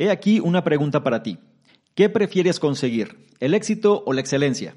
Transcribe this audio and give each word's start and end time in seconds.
He 0.00 0.08
aquí 0.08 0.40
una 0.40 0.64
pregunta 0.64 1.02
para 1.02 1.22
ti. 1.22 1.36
¿Qué 1.94 2.08
prefieres 2.08 2.58
conseguir, 2.58 3.26
el 3.38 3.52
éxito 3.52 4.02
o 4.06 4.14
la 4.14 4.22
excelencia? 4.22 4.74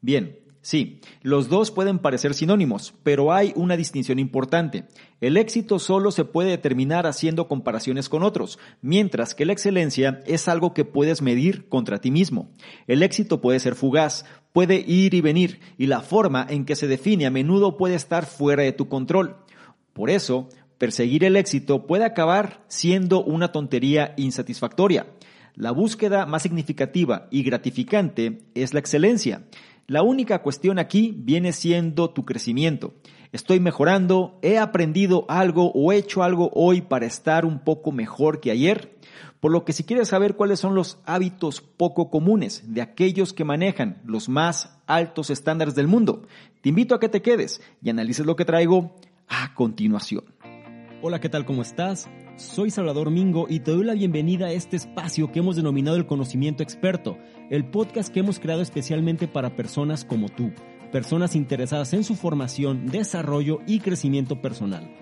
Bien, 0.00 0.38
Sí, 0.64 1.00
los 1.22 1.48
dos 1.48 1.72
pueden 1.72 1.98
parecer 1.98 2.34
sinónimos, 2.34 2.94
pero 3.02 3.32
hay 3.32 3.52
una 3.56 3.76
distinción 3.76 4.20
importante. 4.20 4.84
El 5.20 5.36
éxito 5.36 5.80
solo 5.80 6.12
se 6.12 6.24
puede 6.24 6.50
determinar 6.50 7.04
haciendo 7.08 7.48
comparaciones 7.48 8.08
con 8.08 8.22
otros, 8.22 8.60
mientras 8.80 9.34
que 9.34 9.44
la 9.44 9.52
excelencia 9.52 10.22
es 10.24 10.46
algo 10.46 10.72
que 10.72 10.84
puedes 10.84 11.20
medir 11.20 11.68
contra 11.68 12.00
ti 12.00 12.12
mismo. 12.12 12.48
El 12.86 13.02
éxito 13.02 13.40
puede 13.40 13.58
ser 13.58 13.74
fugaz, 13.74 14.24
puede 14.52 14.76
ir 14.76 15.14
y 15.14 15.20
venir, 15.20 15.58
y 15.78 15.88
la 15.88 16.00
forma 16.00 16.46
en 16.48 16.64
que 16.64 16.76
se 16.76 16.86
define 16.86 17.26
a 17.26 17.32
menudo 17.32 17.76
puede 17.76 17.96
estar 17.96 18.24
fuera 18.24 18.62
de 18.62 18.70
tu 18.70 18.88
control. 18.88 19.38
Por 19.92 20.10
eso, 20.10 20.48
perseguir 20.82 21.22
el 21.22 21.36
éxito 21.36 21.86
puede 21.86 22.04
acabar 22.04 22.64
siendo 22.66 23.22
una 23.22 23.52
tontería 23.52 24.14
insatisfactoria. 24.16 25.06
La 25.54 25.70
búsqueda 25.70 26.26
más 26.26 26.42
significativa 26.42 27.28
y 27.30 27.44
gratificante 27.44 28.40
es 28.56 28.74
la 28.74 28.80
excelencia. 28.80 29.44
La 29.86 30.02
única 30.02 30.42
cuestión 30.42 30.80
aquí 30.80 31.14
viene 31.16 31.52
siendo 31.52 32.10
tu 32.10 32.24
crecimiento. 32.24 32.94
Estoy 33.30 33.60
mejorando, 33.60 34.40
he 34.42 34.58
aprendido 34.58 35.24
algo 35.28 35.70
o 35.72 35.92
he 35.92 35.98
hecho 35.98 36.24
algo 36.24 36.50
hoy 36.52 36.80
para 36.80 37.06
estar 37.06 37.46
un 37.46 37.60
poco 37.60 37.92
mejor 37.92 38.40
que 38.40 38.50
ayer. 38.50 38.98
Por 39.38 39.52
lo 39.52 39.64
que 39.64 39.72
si 39.72 39.84
quieres 39.84 40.08
saber 40.08 40.34
cuáles 40.34 40.58
son 40.58 40.74
los 40.74 40.98
hábitos 41.06 41.60
poco 41.60 42.10
comunes 42.10 42.74
de 42.74 42.82
aquellos 42.82 43.32
que 43.32 43.44
manejan 43.44 44.02
los 44.04 44.28
más 44.28 44.76
altos 44.88 45.30
estándares 45.30 45.76
del 45.76 45.86
mundo, 45.86 46.26
te 46.60 46.70
invito 46.70 46.96
a 46.96 46.98
que 46.98 47.08
te 47.08 47.22
quedes 47.22 47.60
y 47.80 47.90
analices 47.90 48.26
lo 48.26 48.34
que 48.34 48.44
traigo 48.44 48.96
a 49.28 49.54
continuación. 49.54 50.24
Hola, 51.04 51.18
¿qué 51.18 51.28
tal? 51.28 51.44
¿Cómo 51.44 51.62
estás? 51.62 52.08
Soy 52.36 52.70
Salvador 52.70 53.10
Mingo 53.10 53.46
y 53.48 53.58
te 53.58 53.72
doy 53.72 53.84
la 53.84 53.94
bienvenida 53.94 54.46
a 54.46 54.52
este 54.52 54.76
espacio 54.76 55.32
que 55.32 55.40
hemos 55.40 55.56
denominado 55.56 55.96
el 55.96 56.06
conocimiento 56.06 56.62
experto, 56.62 57.18
el 57.50 57.64
podcast 57.64 58.14
que 58.14 58.20
hemos 58.20 58.38
creado 58.38 58.62
especialmente 58.62 59.26
para 59.26 59.56
personas 59.56 60.04
como 60.04 60.28
tú, 60.28 60.52
personas 60.92 61.34
interesadas 61.34 61.92
en 61.92 62.04
su 62.04 62.14
formación, 62.14 62.86
desarrollo 62.86 63.58
y 63.66 63.80
crecimiento 63.80 64.40
personal. 64.40 65.01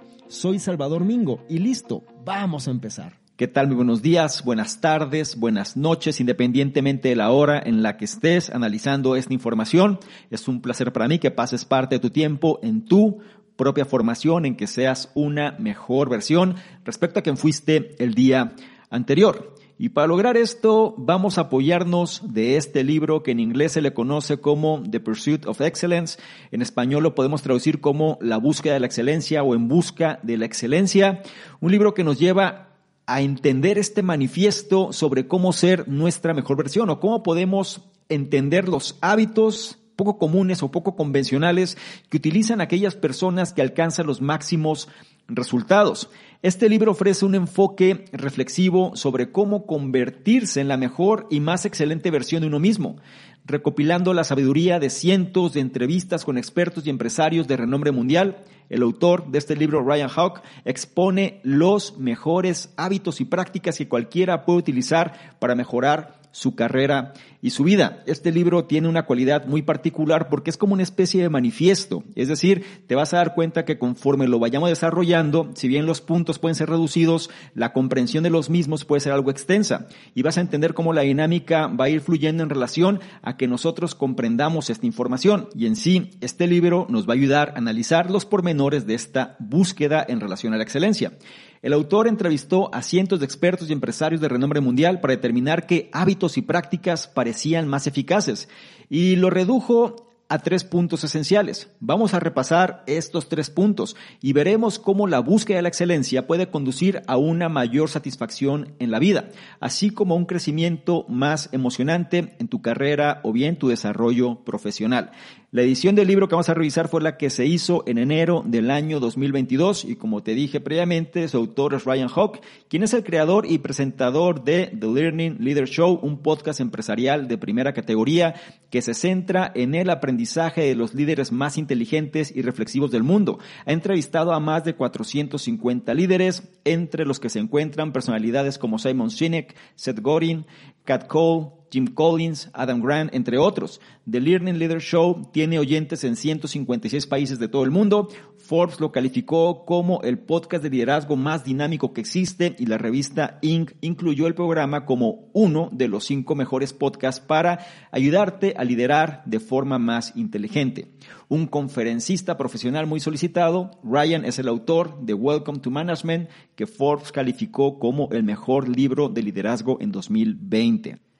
Soy 0.31 0.59
Salvador 0.59 1.03
Mingo 1.03 1.43
y 1.49 1.57
listo, 1.57 2.05
vamos 2.23 2.69
a 2.69 2.71
empezar. 2.71 3.19
¿Qué 3.35 3.49
tal? 3.49 3.67
Muy 3.67 3.75
buenos 3.75 4.01
días, 4.01 4.45
buenas 4.45 4.79
tardes, 4.79 5.37
buenas 5.37 5.75
noches, 5.75 6.21
independientemente 6.21 7.09
de 7.09 7.17
la 7.17 7.31
hora 7.31 7.61
en 7.61 7.83
la 7.83 7.97
que 7.97 8.05
estés 8.05 8.49
analizando 8.49 9.17
esta 9.17 9.33
información. 9.33 9.99
Es 10.29 10.47
un 10.47 10.61
placer 10.61 10.93
para 10.93 11.09
mí 11.09 11.19
que 11.19 11.31
pases 11.31 11.65
parte 11.65 11.95
de 11.95 11.99
tu 11.99 12.11
tiempo 12.11 12.61
en 12.63 12.85
tu 12.85 13.19
propia 13.57 13.83
formación, 13.83 14.45
en 14.45 14.55
que 14.55 14.67
seas 14.67 15.11
una 15.15 15.57
mejor 15.59 16.09
versión 16.09 16.55
respecto 16.85 17.19
a 17.19 17.23
quien 17.23 17.35
fuiste 17.35 18.01
el 18.01 18.13
día 18.13 18.53
anterior. 18.89 19.55
Y 19.81 19.89
para 19.89 20.05
lograr 20.05 20.37
esto 20.37 20.93
vamos 20.95 21.39
a 21.39 21.41
apoyarnos 21.41 22.21
de 22.35 22.55
este 22.55 22.83
libro 22.83 23.23
que 23.23 23.31
en 23.31 23.39
inglés 23.39 23.71
se 23.71 23.81
le 23.81 23.95
conoce 23.95 24.37
como 24.37 24.83
The 24.87 24.99
Pursuit 24.99 25.47
of 25.47 25.59
Excellence. 25.59 26.19
En 26.51 26.61
español 26.61 27.01
lo 27.01 27.15
podemos 27.15 27.41
traducir 27.41 27.81
como 27.81 28.19
La 28.21 28.37
búsqueda 28.37 28.75
de 28.75 28.79
la 28.79 28.85
excelencia 28.85 29.41
o 29.41 29.55
En 29.55 29.67
busca 29.67 30.19
de 30.21 30.37
la 30.37 30.45
excelencia. 30.45 31.23
Un 31.61 31.71
libro 31.71 31.95
que 31.95 32.03
nos 32.03 32.19
lleva 32.19 32.67
a 33.07 33.21
entender 33.21 33.79
este 33.79 34.03
manifiesto 34.03 34.93
sobre 34.93 35.25
cómo 35.25 35.51
ser 35.51 35.87
nuestra 35.87 36.35
mejor 36.35 36.57
versión 36.57 36.91
o 36.91 36.99
cómo 36.99 37.23
podemos 37.23 37.81
entender 38.07 38.69
los 38.69 38.99
hábitos 39.01 39.79
poco 39.95 40.19
comunes 40.19 40.61
o 40.61 40.69
poco 40.69 40.95
convencionales 40.95 41.75
que 42.09 42.17
utilizan 42.17 42.61
aquellas 42.61 42.95
personas 42.95 43.51
que 43.51 43.63
alcanzan 43.63 44.05
los 44.05 44.21
máximos 44.21 44.89
resultados. 45.27 46.09
Este 46.43 46.69
libro 46.69 46.91
ofrece 46.91 47.25
un 47.25 47.35
enfoque 47.35 48.05
reflexivo 48.11 48.95
sobre 48.95 49.31
cómo 49.31 49.65
convertirse 49.65 50.59
en 50.59 50.67
la 50.67 50.77
mejor 50.77 51.27
y 51.29 51.39
más 51.39 51.65
excelente 51.65 52.09
versión 52.09 52.41
de 52.41 52.47
uno 52.47 52.59
mismo, 52.59 52.97
recopilando 53.45 54.13
la 54.13 54.23
sabiduría 54.23 54.79
de 54.79 54.89
cientos 54.89 55.53
de 55.53 55.59
entrevistas 55.59 56.25
con 56.25 56.37
expertos 56.37 56.85
y 56.85 56.89
empresarios 56.89 57.47
de 57.47 57.57
renombre 57.57 57.91
mundial. 57.91 58.43
El 58.69 58.83
autor 58.83 59.29
de 59.29 59.37
este 59.37 59.55
libro, 59.55 59.83
Ryan 59.83 60.09
Hawk, 60.09 60.41
expone 60.65 61.41
los 61.43 61.97
mejores 61.97 62.73
hábitos 62.77 63.21
y 63.21 63.25
prácticas 63.25 63.77
que 63.77 63.87
cualquiera 63.87 64.45
puede 64.45 64.59
utilizar 64.59 65.35
para 65.39 65.55
mejorar 65.55 66.20
su 66.31 66.55
carrera 66.55 67.13
y 67.41 67.51
su 67.51 67.63
vida. 67.63 68.03
Este 68.05 68.31
libro 68.31 68.65
tiene 68.65 68.87
una 68.87 69.05
cualidad 69.05 69.45
muy 69.45 69.61
particular 69.61 70.29
porque 70.29 70.49
es 70.49 70.57
como 70.57 70.73
una 70.73 70.83
especie 70.83 71.21
de 71.21 71.29
manifiesto, 71.29 72.03
es 72.15 72.27
decir, 72.27 72.63
te 72.87 72.95
vas 72.95 73.13
a 73.13 73.17
dar 73.17 73.33
cuenta 73.33 73.65
que 73.65 73.77
conforme 73.77 74.27
lo 74.27 74.39
vayamos 74.39 74.69
desarrollando, 74.69 75.51
si 75.55 75.67
bien 75.67 75.85
los 75.85 76.01
puntos 76.01 76.39
pueden 76.39 76.55
ser 76.55 76.69
reducidos, 76.69 77.29
la 77.55 77.73
comprensión 77.73 78.23
de 78.23 78.29
los 78.29 78.49
mismos 78.49 78.85
puede 78.85 79.01
ser 79.01 79.13
algo 79.13 79.31
extensa 79.31 79.87
y 80.13 80.21
vas 80.21 80.37
a 80.37 80.41
entender 80.41 80.73
cómo 80.73 80.93
la 80.93 81.01
dinámica 81.01 81.67
va 81.67 81.85
a 81.85 81.89
ir 81.89 82.01
fluyendo 82.01 82.43
en 82.43 82.49
relación 82.49 82.99
a 83.21 83.37
que 83.37 83.47
nosotros 83.47 83.95
comprendamos 83.95 84.69
esta 84.69 84.85
información 84.85 85.49
y 85.55 85.65
en 85.65 85.75
sí 85.75 86.11
este 86.21 86.47
libro 86.47 86.85
nos 86.89 87.07
va 87.07 87.13
a 87.13 87.17
ayudar 87.17 87.53
a 87.55 87.57
analizar 87.57 88.11
los 88.11 88.25
pormenores 88.25 88.85
de 88.85 88.93
esta 88.93 89.35
búsqueda 89.39 90.05
en 90.07 90.19
relación 90.19 90.53
a 90.53 90.57
la 90.57 90.63
excelencia. 90.63 91.13
El 91.61 91.73
autor 91.73 92.07
entrevistó 92.07 92.73
a 92.73 92.81
cientos 92.81 93.19
de 93.19 93.25
expertos 93.25 93.69
y 93.69 93.73
empresarios 93.73 94.19
de 94.19 94.27
renombre 94.27 94.61
mundial 94.61 94.99
para 94.99 95.13
determinar 95.13 95.67
qué 95.67 95.89
hábitos 95.93 96.37
y 96.37 96.41
prácticas 96.41 97.07
parecían 97.07 97.67
más 97.67 97.85
eficaces 97.85 98.49
y 98.89 99.15
lo 99.15 99.29
redujo 99.29 100.11
a 100.31 100.39
tres 100.39 100.63
puntos 100.63 101.03
esenciales. 101.03 101.69
Vamos 101.81 102.13
a 102.13 102.19
repasar 102.21 102.83
estos 102.87 103.27
tres 103.27 103.49
puntos 103.49 103.97
y 104.21 104.31
veremos 104.31 104.79
cómo 104.79 105.05
la 105.05 105.19
búsqueda 105.19 105.57
de 105.57 105.63
la 105.63 105.67
excelencia 105.67 106.25
puede 106.25 106.47
conducir 106.47 107.01
a 107.05 107.17
una 107.17 107.49
mayor 107.49 107.89
satisfacción 107.89 108.73
en 108.79 108.91
la 108.91 108.99
vida, 108.99 109.29
así 109.59 109.89
como 109.89 110.15
un 110.15 110.25
crecimiento 110.25 111.05
más 111.09 111.49
emocionante 111.51 112.37
en 112.39 112.47
tu 112.47 112.61
carrera 112.61 113.19
o 113.23 113.33
bien 113.33 113.57
tu 113.57 113.67
desarrollo 113.67 114.45
profesional. 114.45 115.11
La 115.53 115.63
edición 115.63 115.95
del 115.95 116.07
libro 116.07 116.29
que 116.29 116.35
vamos 116.35 116.47
a 116.47 116.53
revisar 116.53 116.87
fue 116.87 117.01
la 117.01 117.17
que 117.17 117.29
se 117.29 117.45
hizo 117.45 117.83
en 117.85 117.97
enero 117.97 118.41
del 118.45 118.71
año 118.71 119.01
2022 119.01 119.83
y 119.83 119.97
como 119.97 120.23
te 120.23 120.33
dije 120.33 120.61
previamente, 120.61 121.27
su 121.27 121.35
autor 121.35 121.73
es 121.73 121.83
Ryan 121.83 122.07
Hawk, 122.07 122.39
quien 122.69 122.83
es 122.83 122.93
el 122.93 123.03
creador 123.03 123.45
y 123.45 123.57
presentador 123.57 124.45
de 124.45 124.67
The 124.67 124.87
Learning 124.87 125.39
Leader 125.41 125.67
Show, 125.67 125.99
un 126.01 126.19
podcast 126.19 126.61
empresarial 126.61 127.27
de 127.27 127.37
primera 127.37 127.73
categoría 127.73 128.33
que 128.69 128.81
se 128.81 128.93
centra 128.93 129.51
en 129.53 129.75
el 129.75 129.89
aprendizaje 129.89 130.61
de 130.61 130.75
los 130.75 130.93
líderes 130.93 131.33
más 131.33 131.57
inteligentes 131.57 132.33
y 132.33 132.43
reflexivos 132.43 132.89
del 132.89 133.03
mundo. 133.03 133.37
Ha 133.65 133.73
entrevistado 133.73 134.31
a 134.31 134.39
más 134.39 134.63
de 134.63 134.75
450 134.75 135.93
líderes, 135.93 136.43
entre 136.63 137.05
los 137.05 137.19
que 137.19 137.27
se 137.27 137.39
encuentran 137.39 137.91
personalidades 137.91 138.57
como 138.57 138.79
Simon 138.79 139.11
Sinek, 139.11 139.53
Seth 139.75 139.99
Godin, 139.99 140.45
Cat 140.85 141.07
Cole, 141.07 141.60
Jim 141.71 141.87
Collins, 141.87 142.49
Adam 142.53 142.81
Grant, 142.81 143.13
entre 143.13 143.37
otros. 143.37 143.79
The 144.09 144.19
Learning 144.19 144.59
Leader 144.59 144.81
Show 144.81 145.29
tiene 145.31 145.57
oyentes 145.57 146.03
en 146.03 146.15
156 146.15 147.07
países 147.07 147.39
de 147.39 147.47
todo 147.47 147.63
el 147.63 147.71
mundo. 147.71 148.09
Forbes 148.37 148.79
lo 148.79 148.91
calificó 148.91 149.63
como 149.65 150.01
el 150.01 150.19
podcast 150.19 150.63
de 150.63 150.69
liderazgo 150.69 151.15
más 151.15 151.45
dinámico 151.45 151.93
que 151.93 152.01
existe 152.01 152.55
y 152.59 152.65
la 152.65 152.77
revista 152.77 153.39
Inc. 153.41 153.71
incluyó 153.81 154.27
el 154.27 154.35
programa 154.35 154.85
como 154.85 155.29
uno 155.33 155.69
de 155.71 155.87
los 155.87 156.05
cinco 156.05 156.35
mejores 156.35 156.73
podcasts 156.73 157.25
para 157.25 157.65
ayudarte 157.91 158.53
a 158.57 158.63
liderar 158.63 159.23
de 159.25 159.39
forma 159.39 159.79
más 159.79 160.15
inteligente. 160.17 160.91
Un 161.29 161.47
conferencista 161.47 162.37
profesional 162.37 162.87
muy 162.87 162.99
solicitado, 162.99 163.71
Ryan 163.83 164.25
es 164.25 164.37
el 164.39 164.49
autor 164.49 164.99
de 165.01 165.13
Welcome 165.13 165.59
to 165.59 165.71
Management, 165.71 166.29
que 166.55 166.67
Forbes 166.67 167.11
calificó 167.11 167.79
como 167.79 168.09
el 168.11 168.23
mejor 168.23 168.67
libro 168.67 169.07
de 169.07 169.23
liderazgo 169.23 169.77
en 169.79 169.91
2020. 169.91 171.10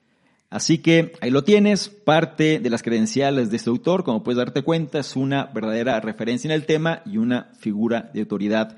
Así 0.52 0.76
que 0.76 1.14
ahí 1.22 1.30
lo 1.30 1.44
tienes, 1.44 1.88
parte 1.88 2.58
de 2.58 2.68
las 2.68 2.82
credenciales 2.82 3.50
de 3.50 3.56
este 3.56 3.70
autor, 3.70 4.04
como 4.04 4.22
puedes 4.22 4.36
darte 4.36 4.60
cuenta, 4.60 4.98
es 4.98 5.16
una 5.16 5.46
verdadera 5.46 5.98
referencia 5.98 6.46
en 6.46 6.52
el 6.52 6.66
tema 6.66 7.00
y 7.06 7.16
una 7.16 7.48
figura 7.58 8.10
de 8.12 8.20
autoridad 8.20 8.76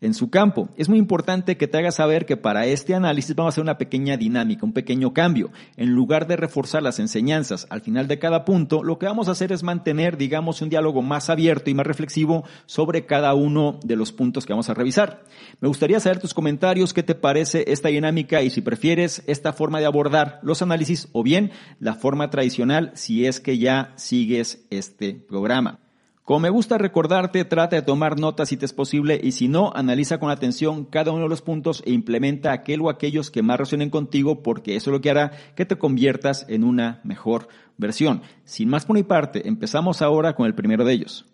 en 0.00 0.14
su 0.14 0.30
campo. 0.30 0.68
Es 0.76 0.88
muy 0.88 0.98
importante 0.98 1.56
que 1.56 1.66
te 1.66 1.78
hagas 1.78 1.96
saber 1.96 2.26
que 2.26 2.36
para 2.36 2.66
este 2.66 2.94
análisis 2.94 3.34
vamos 3.34 3.52
a 3.52 3.54
hacer 3.54 3.62
una 3.62 3.78
pequeña 3.78 4.16
dinámica, 4.16 4.64
un 4.64 4.72
pequeño 4.72 5.12
cambio. 5.12 5.50
En 5.76 5.90
lugar 5.90 6.26
de 6.26 6.36
reforzar 6.36 6.82
las 6.82 6.98
enseñanzas 6.98 7.66
al 7.70 7.80
final 7.80 8.06
de 8.06 8.18
cada 8.18 8.44
punto, 8.44 8.82
lo 8.82 8.98
que 8.98 9.06
vamos 9.06 9.28
a 9.28 9.32
hacer 9.32 9.52
es 9.52 9.62
mantener, 9.62 10.16
digamos, 10.16 10.62
un 10.62 10.68
diálogo 10.68 11.02
más 11.02 11.30
abierto 11.30 11.70
y 11.70 11.74
más 11.74 11.86
reflexivo 11.86 12.44
sobre 12.66 13.06
cada 13.06 13.34
uno 13.34 13.80
de 13.84 13.96
los 13.96 14.12
puntos 14.12 14.46
que 14.46 14.52
vamos 14.52 14.70
a 14.70 14.74
revisar. 14.74 15.24
Me 15.60 15.68
gustaría 15.68 16.00
saber 16.00 16.20
tus 16.20 16.34
comentarios, 16.34 16.94
qué 16.94 17.02
te 17.02 17.14
parece 17.14 17.64
esta 17.68 17.88
dinámica 17.88 18.42
y 18.42 18.50
si 18.50 18.60
prefieres 18.60 19.22
esta 19.26 19.52
forma 19.52 19.80
de 19.80 19.86
abordar 19.86 20.40
los 20.42 20.62
análisis 20.62 21.08
o 21.12 21.22
bien 21.22 21.50
la 21.80 21.94
forma 21.94 22.30
tradicional 22.30 22.92
si 22.94 23.26
es 23.26 23.40
que 23.40 23.58
ya 23.58 23.92
sigues 23.96 24.64
este 24.70 25.14
programa. 25.14 25.87
Como 26.28 26.40
me 26.40 26.50
gusta 26.50 26.76
recordarte, 26.76 27.46
trata 27.46 27.76
de 27.76 27.80
tomar 27.80 28.20
notas 28.20 28.50
si 28.50 28.58
te 28.58 28.66
es 28.66 28.74
posible 28.74 29.18
y 29.22 29.32
si 29.32 29.48
no, 29.48 29.72
analiza 29.74 30.20
con 30.20 30.30
atención 30.30 30.84
cada 30.84 31.10
uno 31.10 31.22
de 31.22 31.30
los 31.30 31.40
puntos 31.40 31.82
e 31.86 31.92
implementa 31.92 32.52
aquel 32.52 32.82
o 32.82 32.90
aquellos 32.90 33.30
que 33.30 33.42
más 33.42 33.56
resuenen 33.56 33.88
contigo 33.88 34.42
porque 34.42 34.76
eso 34.76 34.90
es 34.90 34.92
lo 34.92 35.00
que 35.00 35.08
hará 35.08 35.32
que 35.56 35.64
te 35.64 35.78
conviertas 35.78 36.44
en 36.50 36.64
una 36.64 37.00
mejor 37.02 37.48
versión. 37.78 38.20
Sin 38.44 38.68
más 38.68 38.84
por 38.84 38.96
mi 38.96 39.04
parte, 39.04 39.48
empezamos 39.48 40.02
ahora 40.02 40.34
con 40.34 40.44
el 40.44 40.54
primero 40.54 40.84
de 40.84 40.92
ellos. 40.92 41.24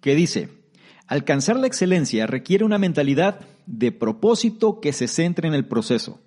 Que 0.00 0.14
dice, 0.14 0.48
alcanzar 1.08 1.56
la 1.56 1.66
excelencia 1.66 2.28
requiere 2.28 2.64
una 2.64 2.78
mentalidad 2.78 3.40
de 3.66 3.90
propósito 3.90 4.78
que 4.78 4.92
se 4.92 5.08
centre 5.08 5.48
en 5.48 5.54
el 5.54 5.66
proceso. 5.66 6.20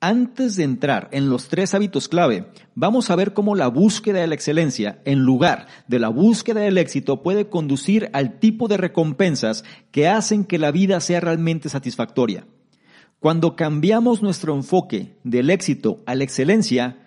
Antes 0.00 0.56
de 0.56 0.64
entrar 0.64 1.08
en 1.12 1.30
los 1.30 1.48
tres 1.48 1.74
hábitos 1.74 2.08
clave, 2.08 2.50
vamos 2.74 3.08
a 3.08 3.16
ver 3.16 3.32
cómo 3.32 3.54
la 3.54 3.68
búsqueda 3.68 4.20
de 4.20 4.26
la 4.26 4.34
excelencia, 4.34 5.00
en 5.06 5.20
lugar 5.20 5.68
de 5.88 5.98
la 5.98 6.10
búsqueda 6.10 6.60
del 6.60 6.76
éxito, 6.76 7.22
puede 7.22 7.48
conducir 7.48 8.10
al 8.12 8.38
tipo 8.38 8.68
de 8.68 8.76
recompensas 8.76 9.64
que 9.92 10.06
hacen 10.06 10.44
que 10.44 10.58
la 10.58 10.70
vida 10.70 11.00
sea 11.00 11.20
realmente 11.20 11.70
satisfactoria. 11.70 12.46
Cuando 13.20 13.56
cambiamos 13.56 14.22
nuestro 14.22 14.54
enfoque 14.54 15.16
del 15.24 15.48
éxito 15.48 16.02
a 16.04 16.14
la 16.14 16.24
excelencia, 16.24 16.98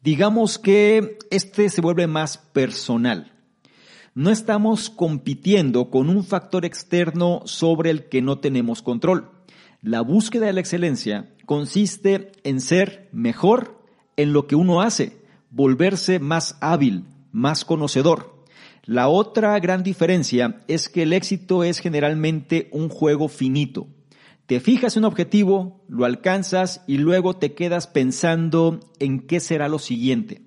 digamos 0.00 0.60
que 0.60 1.18
este 1.32 1.68
se 1.68 1.80
vuelve 1.80 2.06
más 2.06 2.38
personal. 2.38 3.32
No 4.14 4.30
estamos 4.30 4.90
compitiendo 4.90 5.90
con 5.90 6.08
un 6.08 6.24
factor 6.24 6.64
externo 6.64 7.42
sobre 7.46 7.90
el 7.90 8.08
que 8.08 8.22
no 8.22 8.38
tenemos 8.38 8.80
control. 8.80 9.37
La 9.82 10.00
búsqueda 10.00 10.46
de 10.46 10.52
la 10.52 10.60
excelencia 10.60 11.32
consiste 11.46 12.32
en 12.42 12.60
ser 12.60 13.08
mejor 13.12 13.80
en 14.16 14.32
lo 14.32 14.48
que 14.48 14.56
uno 14.56 14.80
hace, 14.80 15.22
volverse 15.50 16.18
más 16.18 16.58
hábil, 16.60 17.04
más 17.30 17.64
conocedor. 17.64 18.44
La 18.82 19.06
otra 19.06 19.56
gran 19.60 19.84
diferencia 19.84 20.62
es 20.66 20.88
que 20.88 21.04
el 21.04 21.12
éxito 21.12 21.62
es 21.62 21.78
generalmente 21.78 22.68
un 22.72 22.88
juego 22.88 23.28
finito. 23.28 23.86
Te 24.46 24.58
fijas 24.58 24.96
un 24.96 25.04
objetivo, 25.04 25.84
lo 25.86 26.04
alcanzas 26.06 26.82
y 26.88 26.96
luego 26.98 27.36
te 27.36 27.54
quedas 27.54 27.86
pensando 27.86 28.80
en 28.98 29.20
qué 29.20 29.38
será 29.38 29.68
lo 29.68 29.78
siguiente. 29.78 30.42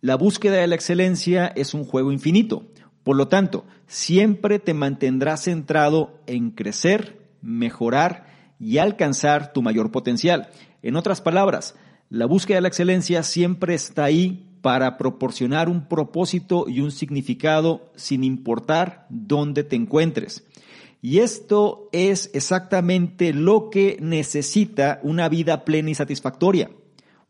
La 0.00 0.16
búsqueda 0.16 0.56
de 0.56 0.66
la 0.66 0.74
excelencia 0.74 1.46
es 1.46 1.72
un 1.72 1.84
juego 1.84 2.10
infinito. 2.10 2.66
Por 3.04 3.14
lo 3.14 3.28
tanto, 3.28 3.64
siempre 3.86 4.58
te 4.58 4.74
mantendrás 4.74 5.44
centrado 5.44 6.18
en 6.26 6.50
crecer, 6.50 7.28
mejorar 7.42 8.29
y 8.60 8.78
alcanzar 8.78 9.52
tu 9.52 9.62
mayor 9.62 9.90
potencial. 9.90 10.50
En 10.82 10.94
otras 10.94 11.20
palabras, 11.20 11.74
la 12.10 12.26
búsqueda 12.26 12.58
de 12.58 12.62
la 12.62 12.68
excelencia 12.68 13.22
siempre 13.22 13.74
está 13.74 14.04
ahí 14.04 14.46
para 14.60 14.98
proporcionar 14.98 15.68
un 15.68 15.88
propósito 15.88 16.66
y 16.68 16.80
un 16.80 16.90
significado 16.90 17.90
sin 17.96 18.22
importar 18.24 19.06
dónde 19.08 19.64
te 19.64 19.76
encuentres. 19.76 20.44
Y 21.02 21.20
esto 21.20 21.88
es 21.92 22.30
exactamente 22.34 23.32
lo 23.32 23.70
que 23.70 23.96
necesita 24.00 25.00
una 25.02 25.30
vida 25.30 25.64
plena 25.64 25.90
y 25.90 25.94
satisfactoria, 25.94 26.70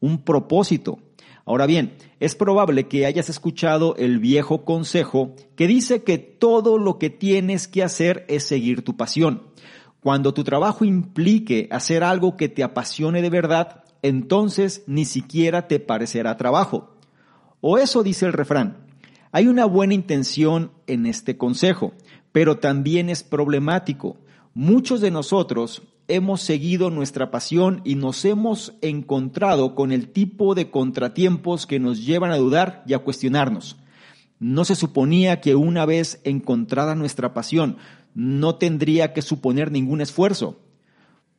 un 0.01 0.25
propósito. 0.25 0.99
Ahora 1.45 1.67
bien, 1.67 1.95
es 2.19 2.35
probable 2.35 2.89
que 2.89 3.07
hayas 3.07 3.29
escuchado 3.29 3.95
el 3.97 4.19
viejo 4.19 4.65
consejo 4.65 5.35
que 5.57 5.69
dice 5.69 6.03
que 6.03 6.19
todo 6.19 6.79
lo 6.79 6.99
que 6.99 7.11
tienes 7.11 7.69
que 7.69 7.83
hacer 7.83 8.25
es 8.29 8.45
seguir 8.45 8.83
tu 8.83 8.97
pasión. 8.97 9.43
Cuando 10.03 10.33
tu 10.33 10.45
trabajo 10.45 10.85
implique 10.85 11.69
hacer 11.71 12.03
algo 12.03 12.37
que 12.37 12.49
te 12.49 12.63
apasione 12.63 13.21
de 13.21 13.31
verdad, 13.31 13.85
entonces 14.03 14.83
ni 14.87 15.05
siquiera 15.05 15.69
te 15.69 15.79
parecerá 15.79 16.37
trabajo. 16.37 16.97
O 17.61 17.77
eso 17.77 18.03
dice 18.03 18.27
el 18.27 18.33
refrán. 18.33 18.79
Hay 19.33 19.47
una 19.47 19.67
buena 19.67 19.95
intención 19.95 20.73
en 20.87 21.07
este 21.07 21.37
consejo, 21.37 21.93
pero 22.33 22.59
también 22.59 23.11
es 23.11 23.23
problemático. 23.23 24.17
Muchos 24.55 25.01
de 25.01 25.11
nosotros 25.11 25.83
hemos 26.09 26.41
seguido 26.41 26.91
nuestra 26.91 27.31
pasión 27.31 27.83
y 27.85 27.95
nos 27.95 28.25
hemos 28.25 28.75
encontrado 28.81 29.75
con 29.75 29.93
el 29.93 30.09
tipo 30.09 30.55
de 30.55 30.71
contratiempos 30.71 31.67
que 31.67 31.79
nos 31.79 32.05
llevan 32.05 32.33
a 32.33 32.39
dudar 32.39 32.83
y 32.87 32.95
a 32.95 32.99
cuestionarnos. 32.99 33.77
No 34.41 34.65
se 34.65 34.75
suponía 34.75 35.41
que 35.41 35.55
una 35.55 35.85
vez 35.85 36.21
encontrada 36.25 36.95
nuestra 36.95 37.35
pasión, 37.35 37.77
no 38.15 38.57
tendría 38.57 39.13
que 39.13 39.23
suponer 39.23 39.71
ningún 39.71 40.01
esfuerzo. 40.01 40.61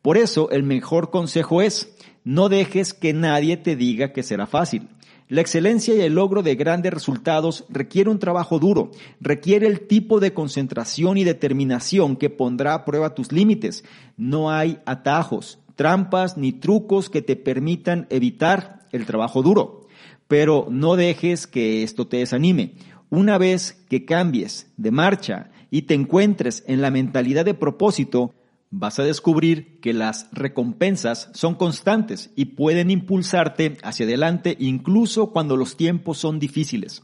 Por 0.01 0.17
eso 0.17 0.49
el 0.49 0.63
mejor 0.63 1.11
consejo 1.11 1.61
es, 1.61 1.95
no 2.23 2.49
dejes 2.49 2.93
que 2.93 3.13
nadie 3.13 3.57
te 3.57 3.75
diga 3.75 4.13
que 4.13 4.23
será 4.23 4.47
fácil. 4.47 4.89
La 5.31 5.39
excelencia 5.39 5.95
y 5.95 6.01
el 6.01 6.15
logro 6.15 6.43
de 6.43 6.55
grandes 6.55 6.93
resultados 6.93 7.63
requiere 7.69 8.09
un 8.09 8.19
trabajo 8.19 8.59
duro, 8.59 8.91
requiere 9.21 9.65
el 9.65 9.87
tipo 9.87 10.19
de 10.19 10.33
concentración 10.33 11.17
y 11.17 11.23
determinación 11.23 12.17
que 12.17 12.29
pondrá 12.29 12.73
a 12.73 12.83
prueba 12.83 13.15
tus 13.15 13.31
límites. 13.31 13.85
No 14.17 14.51
hay 14.51 14.79
atajos, 14.85 15.59
trampas 15.75 16.35
ni 16.35 16.51
trucos 16.51 17.09
que 17.09 17.21
te 17.21 17.37
permitan 17.37 18.07
evitar 18.09 18.81
el 18.91 19.05
trabajo 19.05 19.41
duro. 19.41 19.87
Pero 20.27 20.67
no 20.69 20.97
dejes 20.97 21.47
que 21.47 21.83
esto 21.83 22.07
te 22.07 22.17
desanime. 22.17 22.73
Una 23.09 23.37
vez 23.37 23.81
que 23.89 24.03
cambies 24.03 24.69
de 24.75 24.91
marcha 24.91 25.49
y 25.71 25.83
te 25.83 25.95
encuentres 25.95 26.63
en 26.67 26.81
la 26.81 26.91
mentalidad 26.91 27.45
de 27.45 27.55
propósito, 27.55 28.35
vas 28.69 28.99
a 28.99 29.03
descubrir 29.03 29.79
que 29.79 29.93
las 29.93 30.27
recompensas 30.31 31.29
son 31.33 31.55
constantes 31.55 32.29
y 32.35 32.45
pueden 32.45 32.91
impulsarte 32.91 33.77
hacia 33.81 34.05
adelante 34.05 34.55
incluso 34.59 35.31
cuando 35.31 35.57
los 35.57 35.77
tiempos 35.77 36.19
son 36.19 36.37
difíciles. 36.39 37.03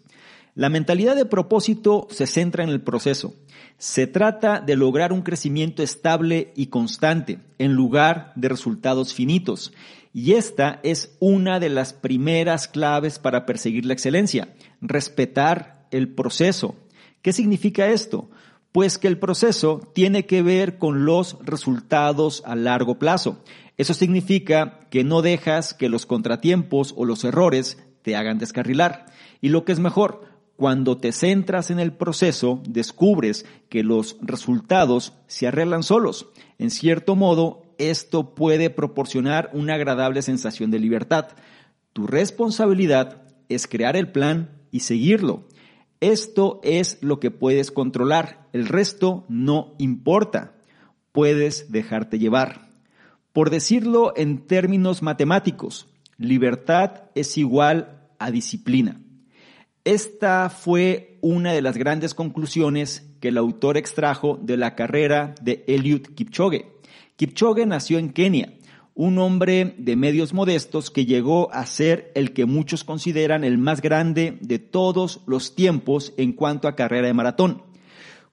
La 0.54 0.69
mentalidad 0.69 1.16
de 1.16 1.25
propósito 1.25 2.08
se 2.10 2.25
centra 2.25 2.64
en 2.64 2.69
el 2.69 2.81
proceso. 2.81 3.36
Se 3.78 4.08
trata 4.08 4.60
de 4.60 4.75
lograr 4.75 5.14
un 5.14 5.22
crecimiento 5.22 5.84
estable 5.84 6.52
y 6.56 6.68
constante 6.68 7.40
en 7.60 7.74
lugar 7.74 8.34
de 8.36 8.50
resultados 8.50 9.14
finitos. 9.14 9.72
Y 10.14 10.34
esta 10.34 10.80
es 10.81 11.16
una 11.19 11.60
de 11.60 11.69
las 11.69 11.94
primeras 11.94 12.68
claves 12.68 13.19
para 13.19 13.46
perseguir 13.46 13.86
la 13.86 13.94
excelencia, 13.94 14.56
respetar 14.81 15.86
el 15.92 16.10
proceso. 16.10 16.75
¿Qué 17.22 17.34
significa 17.34 17.90
esto? 17.90 18.31
Pues 18.72 18.98
que 18.98 19.08
el 19.08 19.18
proceso 19.18 19.81
tiene 19.94 20.25
que 20.25 20.42
ver 20.42 20.78
con 20.78 21.06
los 21.06 21.38
resultados 21.44 22.44
a 22.46 22.56
largo 22.56 23.00
plazo. 23.00 23.42
Eso 23.78 23.94
significa 23.94 24.88
que 24.90 25.04
no 25.04 25.22
dejas 25.22 25.74
que 25.74 25.90
los 25.90 26.06
contratiempos 26.06 26.94
o 26.98 27.06
los 27.06 27.24
errores 27.24 27.78
te 28.02 28.16
hagan 28.16 28.40
descarrilar. 28.40 29.06
Y 29.42 29.50
lo 29.50 29.66
que 29.66 29.71
es 29.71 29.80
mejor, 29.80 30.26
cuando 30.56 30.97
te 30.97 31.12
centras 31.12 31.69
en 31.69 31.80
el 31.80 31.94
proceso, 31.94 32.62
descubres 32.68 33.45
que 33.69 33.83
los 33.83 34.18
resultados 34.21 35.14
se 35.28 35.47
arreglan 35.47 35.83
solos. 35.83 36.28
En 36.57 36.71
cierto 36.71 37.16
modo, 37.16 37.62
esto 37.78 38.33
puede 38.33 38.71
proporcionar 38.71 39.52
una 39.54 39.76
agradable 39.76 40.24
sensación 40.24 40.71
de 40.71 40.80
libertad. 40.80 41.28
Tu 41.94 42.07
responsabilidad 42.07 43.21
es 43.50 43.68
crear 43.68 43.95
el 43.95 44.12
plan 44.12 44.50
y 44.71 44.80
seguirlo. 44.80 45.47
Esto 45.99 46.59
es 46.63 46.99
lo 47.01 47.19
que 47.19 47.31
puedes 47.31 47.71
controlar, 47.71 48.47
el 48.54 48.68
resto 48.68 49.25
no 49.30 49.73
importa. 49.80 50.54
Puedes 51.11 51.71
dejarte 51.71 52.19
llevar. 52.19 52.69
Por 53.33 53.49
decirlo 53.49 54.13
en 54.16 54.45
términos 54.45 55.01
matemáticos, 55.01 55.87
libertad 56.18 57.04
es 57.16 57.37
igual 57.37 58.04
a 58.19 58.30
disciplina. 58.30 59.01
Esta 59.83 60.49
fue 60.49 61.18
una 61.21 61.54
de 61.54 61.61
las 61.61 61.77
grandes 61.77 62.13
conclusiones 62.13 63.09
que 63.19 63.30
el 63.30 63.37
autor 63.37 63.77
extrajo 63.77 64.37
de 64.42 64.57
la 64.57 64.75
carrera 64.75 65.33
de 65.42 65.63
Eliud 65.68 66.01
Kipchoge. 66.01 66.68
Kipchoge 67.16 67.66
nació 67.66 67.97
en 67.97 68.11
Kenia 68.11 68.54
un 68.97 69.19
hombre 69.19 69.75
de 69.77 69.95
medios 69.95 70.33
modestos 70.33 70.89
que 70.89 71.06
llegó 71.06 71.54
a 71.54 71.68
ser 71.68 72.11
el 72.16 72.33
que 72.33 72.47
muchos 72.47 72.83
consideran 72.83 73.44
el 73.44 73.59
más 73.59 73.80
grande 73.80 74.39
de 74.42 74.57
todos 74.57 75.21
los 75.27 75.54
tiempos 75.54 76.13
en 76.18 76.33
cuanto 76.33 76.68
a 76.68 76.75
carrera 76.75 77.06
de 77.06 77.13
maratón. 77.13 77.61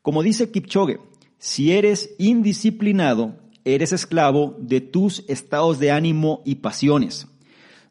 Como 0.01 0.23
dice 0.23 0.51
Kipchoge, 0.51 1.01
si 1.37 1.73
eres 1.73 2.15
indisciplinado, 2.19 3.37
eres 3.67 3.93
esclavo 3.93 4.57
de 4.59 4.81
tus 4.81 5.25
estados 5.29 5.79
de 5.79 5.91
ánimo 5.91 6.41
y 6.47 6.57
pasiones. 6.57 7.27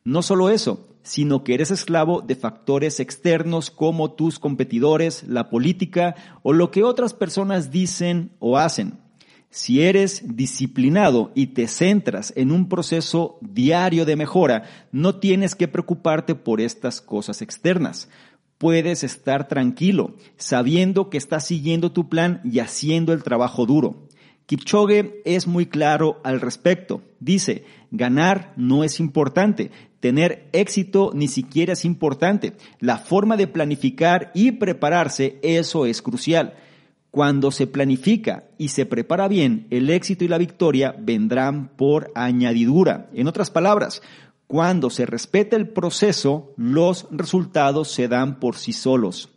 No 0.04 0.24
solo 0.24 0.50
eso, 0.50 0.88
sino 1.04 1.44
que 1.44 1.54
eres 1.54 1.70
esclavo 1.70 2.22
de 2.22 2.36
factores 2.36 3.00
externos 3.00 3.70
como 3.70 4.14
tus 4.14 4.40
competidores, 4.40 5.24
la 5.28 5.52
política 5.52 6.16
o 6.42 6.54
lo 6.54 6.72
que 6.72 6.84
otras 6.84 7.14
personas 7.14 7.70
dicen 7.70 8.32
o 8.40 8.58
hacen. 8.58 9.03
Si 9.56 9.84
eres 9.84 10.36
disciplinado 10.36 11.32
y 11.36 11.46
te 11.54 11.68
centras 11.68 12.34
en 12.36 12.52
un 12.52 12.68
proceso 12.68 13.38
diario 13.40 14.04
de 14.04 14.16
mejora, 14.16 14.64
no 14.92 15.18
tienes 15.18 15.54
que 15.54 15.68
preocuparte 15.68 16.34
por 16.34 16.60
estas 16.60 17.02
cosas 17.02 17.44
externas. 17.44 18.10
Puedes 18.58 19.04
estar 19.04 19.48
tranquilo, 19.48 20.16
sabiendo 20.38 21.12
que 21.12 21.20
estás 21.20 21.46
siguiendo 21.46 21.92
tu 21.92 22.10
plan 22.10 22.42
y 22.44 22.62
haciendo 22.62 23.14
el 23.14 23.22
trabajo 23.22 23.68
duro. 23.68 24.08
Kipchoge 24.48 25.22
es 25.24 25.46
muy 25.46 25.68
claro 25.68 26.20
al 26.24 26.42
respecto. 26.42 27.04
Dice, 27.20 27.64
ganar 27.92 28.54
no 28.58 28.84
es 28.84 29.00
importante, 29.00 29.70
tener 30.00 30.50
éxito 30.52 31.12
ni 31.14 31.28
siquiera 31.28 31.74
es 31.74 31.86
importante. 31.86 32.54
La 32.80 32.98
forma 32.98 33.38
de 33.38 33.46
planificar 33.46 34.32
y 34.34 34.54
prepararse, 34.54 35.38
eso 35.44 35.86
es 35.86 36.02
crucial. 36.02 36.56
Cuando 37.14 37.52
se 37.52 37.68
planifica 37.68 38.46
y 38.58 38.70
se 38.70 38.88
prepara 38.88 39.28
bien, 39.28 39.68
el 39.70 39.92
éxito 39.92 40.26
y 40.26 40.28
la 40.28 40.40
victoria 40.40 40.96
vendrán 40.98 41.68
por 41.68 42.12
añadidura. 42.16 43.08
En 43.14 43.28
otras 43.28 43.52
palabras, 43.52 44.02
cuando 44.48 44.90
se 44.90 45.06
respeta 45.06 45.56
el 45.56 45.70
proceso, 45.70 46.56
los 46.58 47.06
resultados 47.12 47.92
se 47.92 48.08
dan 48.08 48.40
por 48.40 48.56
sí 48.56 48.74
solos. 48.74 49.30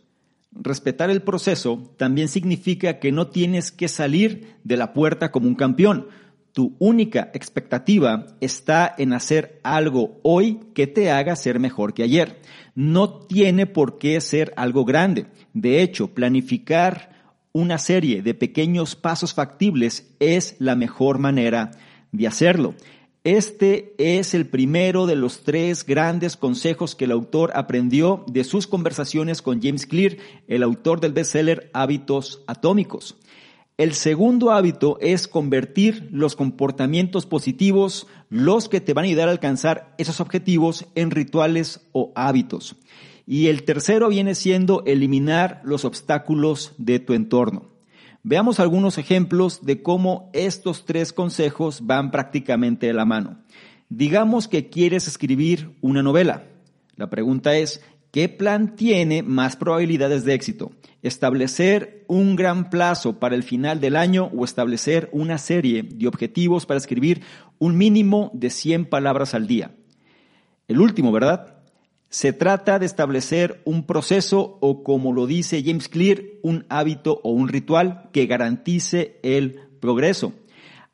Respetar 0.51 1.11
el 1.11 1.21
proceso 1.21 1.93
también 1.97 2.29
significa 2.29 2.97
que 2.97 3.11
no 3.11 3.27
tienes 3.27 3.71
que 3.71 3.89
salir 3.89 4.55
de 4.63 4.75
la 4.75 4.91
puerta 4.91 5.31
como 5.31 5.47
un 5.47 5.53
campeón. 5.53 6.07
Tu 6.53 6.75
única 6.79 7.29
expectativa 7.35 8.25
está 8.41 8.91
en 8.97 9.13
hacer 9.13 9.59
algo 9.61 10.19
hoy 10.23 10.61
que 10.73 10.87
te 10.87 11.11
haga 11.11 11.35
ser 11.35 11.59
mejor 11.59 11.93
que 11.93 12.01
ayer. 12.01 12.41
No 12.73 13.19
tiene 13.27 13.67
por 13.67 13.99
qué 13.99 14.19
ser 14.19 14.51
algo 14.57 14.83
grande. 14.83 15.27
De 15.53 15.83
hecho, 15.83 16.15
planificar 16.15 17.16
una 17.57 17.79
serie 17.79 18.21
de 18.21 18.35
pequeños 18.35 18.95
pasos 18.95 19.33
factibles 19.33 20.13
es 20.19 20.55
la 20.59 20.75
mejor 20.75 21.17
manera 21.17 21.71
de 22.11 22.27
hacerlo. 22.27 22.75
Este 23.23 23.95
es 23.97 24.35
el 24.35 24.45
primero 24.45 25.07
de 25.07 25.15
los 25.15 25.41
tres 25.41 25.83
grandes 25.83 26.37
consejos 26.37 26.93
que 26.93 27.05
el 27.05 27.11
autor 27.11 27.51
aprendió 27.55 28.23
de 28.27 28.43
sus 28.43 28.67
conversaciones 28.67 29.41
con 29.41 29.59
James 29.59 29.87
Clear, 29.87 30.17
el 30.47 30.61
autor 30.61 30.99
del 31.01 31.13
bestseller 31.13 31.71
Hábitos 31.73 32.43
Atómicos. 32.45 33.17
El 33.75 33.93
segundo 33.93 34.51
hábito 34.51 34.99
es 35.01 35.27
convertir 35.27 36.09
los 36.11 36.35
comportamientos 36.35 37.25
positivos, 37.25 38.05
los 38.29 38.69
que 38.69 38.81
te 38.81 38.93
van 38.93 39.05
a 39.05 39.07
ayudar 39.07 39.29
a 39.29 39.31
alcanzar 39.31 39.95
esos 39.97 40.21
objetivos, 40.21 40.85
en 40.93 41.09
rituales 41.09 41.81
o 41.91 42.11
hábitos. 42.15 42.75
Y 43.29 43.47
el 43.47 43.63
tercero 43.63 44.07
viene 44.07 44.35
siendo 44.35 44.83
eliminar 44.85 45.59
los 45.65 45.83
obstáculos 45.83 46.71
de 46.77 46.99
tu 46.99 47.13
entorno. 47.13 47.69
Veamos 48.23 48.61
algunos 48.61 48.97
ejemplos 48.97 49.65
de 49.65 49.81
cómo 49.81 50.29
estos 50.31 50.85
tres 50.85 51.11
consejos 51.11 51.85
van 51.85 52.09
prácticamente 52.09 52.87
de 52.87 52.93
la 52.93 53.03
mano. 53.03 53.39
Digamos 53.89 54.47
que 54.47 54.69
quieres 54.69 55.07
escribir 55.09 55.75
una 55.81 56.01
novela. 56.01 56.45
La 56.95 57.09
pregunta 57.09 57.57
es, 57.57 57.81
¿qué 58.11 58.29
plan 58.29 58.77
tiene 58.77 59.23
más 59.23 59.57
probabilidades 59.57 60.23
de 60.23 60.33
éxito? 60.33 60.71
¿Establecer 61.01 62.05
un 62.07 62.37
gran 62.37 62.69
plazo 62.69 63.19
para 63.19 63.35
el 63.35 63.43
final 63.43 63.81
del 63.81 63.97
año 63.97 64.31
o 64.33 64.45
establecer 64.45 65.09
una 65.11 65.37
serie 65.37 65.83
de 65.83 66.07
objetivos 66.07 66.65
para 66.65 66.77
escribir 66.77 67.23
un 67.59 67.77
mínimo 67.77 68.31
de 68.33 68.49
100 68.49 68.85
palabras 68.85 69.33
al 69.33 69.47
día? 69.47 69.71
El 70.69 70.79
último, 70.79 71.11
¿verdad? 71.11 71.56
Se 72.09 72.31
trata 72.31 72.79
de 72.79 72.85
establecer 72.85 73.61
un 73.65 73.85
proceso 73.85 74.57
o, 74.61 74.83
como 74.83 75.11
lo 75.11 75.27
dice 75.27 75.61
James 75.63 75.89
Clear, 75.89 76.21
un 76.41 76.65
hábito 76.69 77.19
o 77.23 77.31
un 77.31 77.49
ritual 77.49 78.09
que 78.13 78.27
garantice 78.27 79.19
el 79.23 79.59
progreso. 79.81 80.33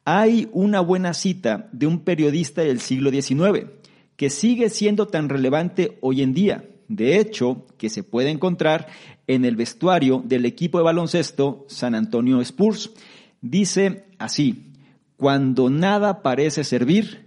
Hay 0.06 0.50
una 0.52 0.82
buena 0.82 1.14
cita 1.14 1.70
de 1.72 1.88
un 1.88 2.00
periodista 2.00 2.64
del 2.64 2.80
siglo 2.80 3.12
XIX 3.12 3.68
que 4.16 4.30
sigue 4.30 4.70
siendo 4.70 5.08
tan 5.08 5.30
relevante 5.30 5.98
hoy 6.02 6.22
en 6.24 6.34
día. 6.34 6.70
De 6.88 7.20
hecho, 7.20 7.68
que 7.78 7.90
se 7.90 8.04
puede 8.04 8.30
encontrar 8.30 8.88
en 9.28 9.46
el 9.46 9.56
vestuario 9.56 10.22
del 10.26 10.46
equipo 10.46 10.80
de 10.80 10.84
baloncesto 10.84 11.66
San 11.70 11.96
Antonio 11.96 12.42
Spurs. 12.42 12.92
Dice 13.42 14.06
así, 14.18 14.74
cuando 15.16 15.70
nada 15.70 16.22
parece 16.22 16.64
servir, 16.64 17.23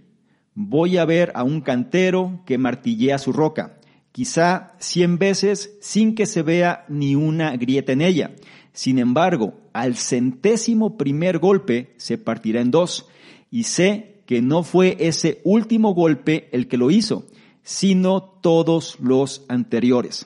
voy 0.59 0.97
a 0.97 1.05
ver 1.05 1.31
a 1.35 1.43
un 1.43 1.61
cantero 1.61 2.41
que 2.45 2.57
martillea 2.57 3.19
su 3.19 3.31
roca 3.31 3.77
quizá 4.17 4.73
cien 4.79 5.19
veces 5.19 5.77
sin 5.79 6.15
que 6.15 6.25
se 6.25 6.41
vea 6.41 6.85
ni 6.87 7.13
una 7.13 7.55
grieta 7.55 7.91
en 7.91 8.01
ella. 8.01 8.31
Sin 8.73 8.97
embargo, 8.97 9.53
al 9.73 9.95
centésimo 9.95 10.97
primer 10.97 11.37
golpe 11.37 11.93
se 11.97 12.17
partirá 12.17 12.61
en 12.61 12.71
dos, 12.71 13.07
y 13.51 13.65
sé 13.65 14.23
que 14.25 14.41
no 14.41 14.63
fue 14.63 14.97
ese 14.99 15.39
último 15.43 15.93
golpe 15.93 16.49
el 16.51 16.67
que 16.67 16.77
lo 16.77 16.89
hizo, 16.89 17.27
sino 17.61 18.23
todos 18.23 18.97
los 18.99 19.45
anteriores. 19.49 20.25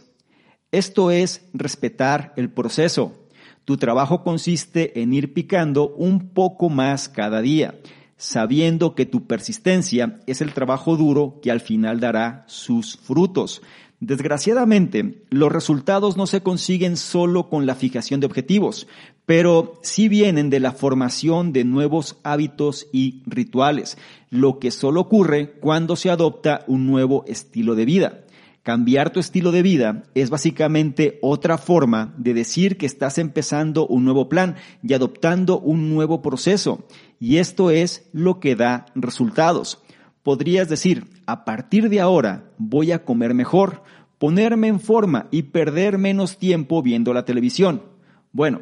Esto 0.72 1.12
es 1.12 1.50
respetar 1.54 2.32
el 2.38 2.50
proceso. 2.50 3.28
Tu 3.66 3.76
trabajo 3.76 4.24
consiste 4.24 5.02
en 5.02 5.14
ir 5.14 5.34
picando 5.34 5.94
un 5.98 6.30
poco 6.30 6.70
más 6.70 7.10
cada 7.10 7.42
día, 7.42 7.78
sabiendo 8.22 8.94
que 8.94 9.08
tu 9.08 9.26
persistencia 9.26 10.20
es 10.28 10.42
el 10.42 10.54
trabajo 10.54 10.96
duro 10.96 11.40
que 11.42 11.50
al 11.50 11.60
final 11.60 12.00
dará 12.00 12.44
sus 12.46 12.98
frutos. 12.98 13.64
Desgraciadamente, 14.00 15.24
los 15.32 15.52
resultados 15.52 16.18
no 16.18 16.28
se 16.28 16.44
consiguen 16.44 16.98
solo 16.98 17.50
con 17.50 17.66
la 17.66 17.74
fijación 17.74 18.20
de 18.20 18.28
objetivos, 18.28 18.88
pero 19.26 19.80
sí 19.82 20.08
vienen 20.08 20.52
de 20.52 20.60
la 20.60 20.72
formación 20.72 21.52
de 21.52 21.64
nuevos 21.64 22.18
hábitos 22.22 22.88
y 22.92 23.24
rituales, 23.26 23.98
lo 24.30 24.60
que 24.60 24.70
solo 24.70 25.02
ocurre 25.02 25.54
cuando 25.60 25.96
se 25.96 26.12
adopta 26.12 26.64
un 26.68 26.86
nuevo 26.86 27.26
estilo 27.26 27.74
de 27.74 27.86
vida. 27.86 28.20
Cambiar 28.64 29.12
tu 29.12 29.20
estilo 29.20 29.52
de 29.52 29.64
vida 29.64 30.04
es 30.14 30.30
básicamente 30.30 31.18
otra 31.22 31.58
forma 31.58 32.14
de 32.18 32.34
decir 32.34 32.78
que 32.78 32.86
estás 32.86 33.18
empezando 33.18 33.88
un 33.88 34.06
nuevo 34.06 34.30
plan 34.30 34.56
y 34.84 34.94
adoptando 34.94 35.60
un 35.60 35.90
nuevo 35.90 36.22
proceso, 36.22 36.86
y 37.20 37.38
esto 37.38 37.72
es 37.72 38.08
lo 38.14 38.40
que 38.40 38.56
da 38.56 38.86
resultados 38.94 39.84
podrías 40.24 40.70
decir, 40.70 41.06
a 41.26 41.46
partir 41.46 41.90
de 41.90 42.00
ahora 42.00 42.52
voy 42.58 42.92
a 42.92 43.04
comer 43.04 43.34
mejor, 43.34 43.84
ponerme 44.18 44.68
en 44.68 44.80
forma 44.80 45.28
y 45.32 45.44
perder 45.44 45.98
menos 45.98 46.38
tiempo 46.38 46.82
viendo 46.82 47.14
la 47.14 47.26
televisión. 47.26 47.84
Bueno, 48.32 48.62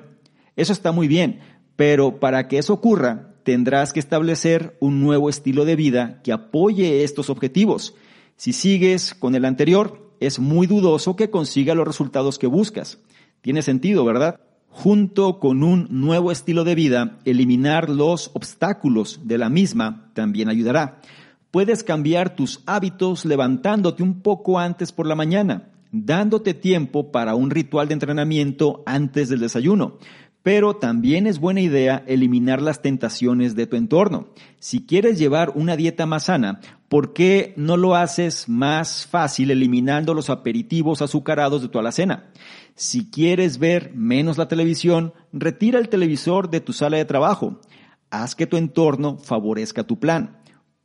eso 0.55 0.73
está 0.73 0.91
muy 0.91 1.07
bien, 1.07 1.39
pero 1.75 2.19
para 2.19 2.47
que 2.47 2.57
eso 2.57 2.73
ocurra, 2.73 3.33
tendrás 3.43 3.93
que 3.93 3.99
establecer 3.99 4.77
un 4.79 5.01
nuevo 5.01 5.29
estilo 5.29 5.65
de 5.65 5.75
vida 5.75 6.21
que 6.23 6.31
apoye 6.31 7.03
estos 7.03 7.29
objetivos. 7.29 7.95
Si 8.39 8.53
sigues 8.53 9.13
con 9.13 9.35
el 9.35 9.43
anterior, 9.43 10.13
es 10.21 10.39
muy 10.39 10.65
dudoso 10.65 11.17
que 11.17 11.29
consiga 11.29 11.75
los 11.75 11.85
resultados 11.85 12.39
que 12.39 12.47
buscas. 12.47 12.97
Tiene 13.41 13.61
sentido, 13.61 14.05
¿verdad? 14.05 14.39
Junto 14.69 15.41
con 15.41 15.61
un 15.61 15.89
nuevo 15.91 16.31
estilo 16.31 16.63
de 16.63 16.73
vida, 16.73 17.19
eliminar 17.25 17.89
los 17.89 18.31
obstáculos 18.33 19.19
de 19.25 19.37
la 19.37 19.49
misma 19.49 20.09
también 20.13 20.47
ayudará. 20.47 21.01
Puedes 21.51 21.83
cambiar 21.83 22.33
tus 22.33 22.63
hábitos 22.65 23.25
levantándote 23.25 24.03
un 24.03 24.21
poco 24.21 24.57
antes 24.57 24.93
por 24.93 25.05
la 25.05 25.15
mañana, 25.15 25.73
dándote 25.91 26.53
tiempo 26.53 27.11
para 27.11 27.35
un 27.35 27.49
ritual 27.49 27.89
de 27.89 27.95
entrenamiento 27.95 28.83
antes 28.85 29.27
del 29.27 29.41
desayuno. 29.41 29.97
Pero 30.41 30.75
también 30.75 31.27
es 31.27 31.39
buena 31.39 31.61
idea 31.61 32.03
eliminar 32.07 32.61
las 32.61 32.81
tentaciones 32.81 33.55
de 33.55 33.67
tu 33.67 33.75
entorno. 33.75 34.29
Si 34.59 34.85
quieres 34.85 35.19
llevar 35.19 35.51
una 35.55 35.75
dieta 35.75 36.05
más 36.05 36.25
sana, 36.25 36.61
¿por 36.87 37.13
qué 37.13 37.53
no 37.57 37.75
lo 37.75 37.95
haces 37.95 38.47
más 38.47 39.05
fácil 39.05 39.51
eliminando 39.51 40.13
los 40.13 40.29
aperitivos 40.29 41.01
azucarados 41.01 41.61
de 41.61 41.67
tu 41.67 41.77
alacena? 41.77 42.31
Si 42.75 43.09
quieres 43.09 43.59
ver 43.59 43.91
menos 43.93 44.37
la 44.37 44.47
televisión, 44.47 45.13
retira 45.33 45.79
el 45.79 45.89
televisor 45.89 46.49
de 46.49 46.61
tu 46.61 46.73
sala 46.73 46.97
de 46.97 47.05
trabajo. 47.05 47.59
Haz 48.09 48.35
que 48.35 48.47
tu 48.47 48.57
entorno 48.57 49.17
favorezca 49.17 49.83
tu 49.83 49.99
plan 49.99 50.39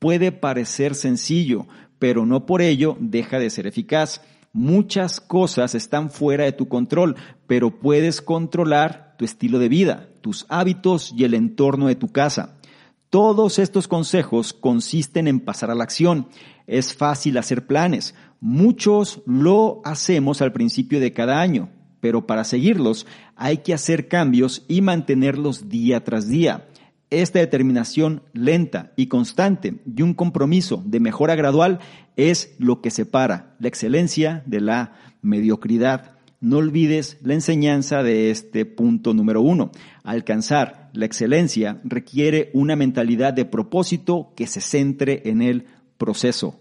puede 0.04 0.32
parecer 0.32 0.94
sencillo, 0.94 1.66
pero 1.98 2.26
no 2.26 2.44
por 2.44 2.60
ello 2.60 2.94
deja 3.00 3.38
de 3.38 3.48
ser 3.48 3.66
eficaz. 3.66 4.20
Muchas 4.52 5.18
cosas 5.18 5.74
están 5.74 6.10
fuera 6.10 6.44
de 6.44 6.52
tu 6.52 6.68
control, 6.68 7.16
pero 7.46 7.80
puedes 7.80 8.20
controlar 8.20 9.03
tu 9.16 9.24
estilo 9.24 9.58
de 9.58 9.68
vida, 9.68 10.08
tus 10.20 10.46
hábitos 10.48 11.12
y 11.16 11.24
el 11.24 11.34
entorno 11.34 11.86
de 11.86 11.94
tu 11.94 12.12
casa. 12.12 12.56
Todos 13.10 13.58
estos 13.58 13.86
consejos 13.86 14.52
consisten 14.52 15.28
en 15.28 15.40
pasar 15.40 15.70
a 15.70 15.74
la 15.74 15.84
acción. 15.84 16.26
Es 16.66 16.94
fácil 16.94 17.38
hacer 17.38 17.66
planes. 17.66 18.14
Muchos 18.40 19.22
lo 19.26 19.80
hacemos 19.84 20.42
al 20.42 20.52
principio 20.52 20.98
de 20.98 21.12
cada 21.12 21.40
año, 21.40 21.68
pero 22.00 22.26
para 22.26 22.44
seguirlos 22.44 23.06
hay 23.36 23.58
que 23.58 23.72
hacer 23.72 24.08
cambios 24.08 24.64
y 24.66 24.80
mantenerlos 24.80 25.68
día 25.68 26.02
tras 26.02 26.28
día. 26.28 26.66
Esta 27.10 27.38
determinación 27.38 28.22
lenta 28.32 28.92
y 28.96 29.06
constante 29.06 29.80
y 29.86 30.02
un 30.02 30.14
compromiso 30.14 30.82
de 30.84 30.98
mejora 30.98 31.36
gradual 31.36 31.78
es 32.16 32.56
lo 32.58 32.80
que 32.80 32.90
separa 32.90 33.54
la 33.60 33.68
excelencia 33.68 34.42
de 34.46 34.60
la 34.60 34.94
mediocridad. 35.22 36.13
No 36.44 36.58
olvides 36.58 37.16
la 37.22 37.32
enseñanza 37.32 38.02
de 38.02 38.30
este 38.30 38.66
punto 38.66 39.14
número 39.14 39.40
uno. 39.40 39.70
Alcanzar 40.02 40.90
la 40.92 41.06
excelencia 41.06 41.80
requiere 41.84 42.50
una 42.52 42.76
mentalidad 42.76 43.32
de 43.32 43.46
propósito 43.46 44.34
que 44.36 44.46
se 44.46 44.60
centre 44.60 45.22
en 45.24 45.40
el 45.40 45.64
proceso. 45.96 46.60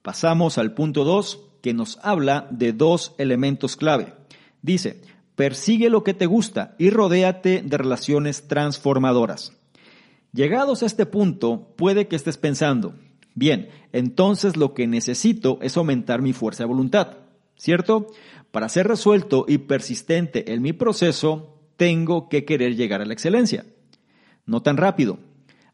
Pasamos 0.00 0.56
al 0.56 0.72
punto 0.72 1.04
2, 1.04 1.38
que 1.60 1.74
nos 1.74 1.98
habla 2.00 2.48
de 2.50 2.72
dos 2.72 3.14
elementos 3.18 3.76
clave. 3.76 4.14
Dice, 4.62 5.02
persigue 5.36 5.90
lo 5.90 6.02
que 6.02 6.14
te 6.14 6.24
gusta 6.24 6.76
y 6.78 6.88
rodéate 6.88 7.60
de 7.60 7.76
relaciones 7.76 8.48
transformadoras. 8.48 9.52
Llegados 10.32 10.82
a 10.82 10.86
este 10.86 11.04
punto, 11.04 11.74
puede 11.76 12.08
que 12.08 12.16
estés 12.16 12.38
pensando, 12.38 12.94
bien, 13.34 13.68
entonces 13.92 14.56
lo 14.56 14.72
que 14.72 14.86
necesito 14.86 15.58
es 15.60 15.76
aumentar 15.76 16.22
mi 16.22 16.32
fuerza 16.32 16.62
de 16.62 16.68
voluntad, 16.68 17.18
¿cierto? 17.56 18.08
Para 18.50 18.68
ser 18.68 18.86
resuelto 18.86 19.46
y 19.48 19.58
persistente 19.58 20.52
en 20.52 20.62
mi 20.62 20.72
proceso, 20.72 21.58
tengo 21.76 22.28
que 22.28 22.44
querer 22.44 22.76
llegar 22.76 23.00
a 23.00 23.04
la 23.04 23.12
excelencia. 23.12 23.64
No 24.46 24.62
tan 24.62 24.76
rápido. 24.76 25.18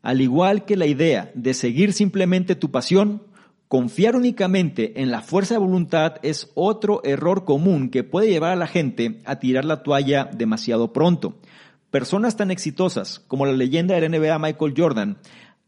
Al 0.03 0.21
igual 0.21 0.65
que 0.65 0.77
la 0.77 0.87
idea 0.87 1.31
de 1.35 1.53
seguir 1.53 1.93
simplemente 1.93 2.55
tu 2.55 2.71
pasión, 2.71 3.23
confiar 3.69 4.17
únicamente 4.17 5.01
en 5.03 5.11
la 5.11 5.21
fuerza 5.21 5.55
de 5.55 5.61
voluntad 5.61 6.15
es 6.23 6.51
otro 6.55 7.03
error 7.05 7.45
común 7.45 7.91
que 7.91 8.03
puede 8.03 8.31
llevar 8.31 8.53
a 8.53 8.57
la 8.57 8.67
gente 8.67 9.21
a 9.27 9.39
tirar 9.39 9.65
la 9.65 9.83
toalla 9.83 10.25
demasiado 10.25 10.93
pronto. 10.93 11.39
Personas 11.91 12.37
tan 12.37 12.51
exitosas 12.51 13.21
como 13.27 13.47
la 13.47 13.53
leyenda 13.53 13.95
del 13.95 14.11
NBA 14.11 14.39
Michael 14.39 14.75
Jordan 14.77 15.19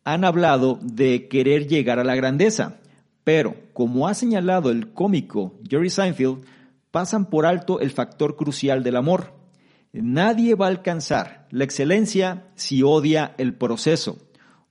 han 0.05 0.25
hablado 0.25 0.79
de 0.83 1.29
querer 1.29 1.69
llegar 1.69 1.99
a 1.99 2.05
la 2.05 2.15
grandeza, 2.15 2.81
pero 3.25 3.55
como 3.73 4.09
ha 4.09 4.15
señalado 4.15 4.71
el 4.71 4.93
cómico 4.93 5.59
Jerry 5.69 5.91
Seinfeld, 5.91 6.45
pasan 6.91 7.31
por 7.31 7.47
alto 7.47 7.81
el 7.81 7.91
factor 7.91 8.37
crucial 8.37 8.83
del 8.83 8.97
amor. 8.97 9.35
Nadie 9.93 10.55
va 10.55 10.67
a 10.67 10.71
alcanzar 10.71 11.47
la 11.51 11.65
excelencia 11.65 12.49
si 12.55 12.83
odia 12.83 13.35
el 13.39 13.55
proceso. 13.55 14.19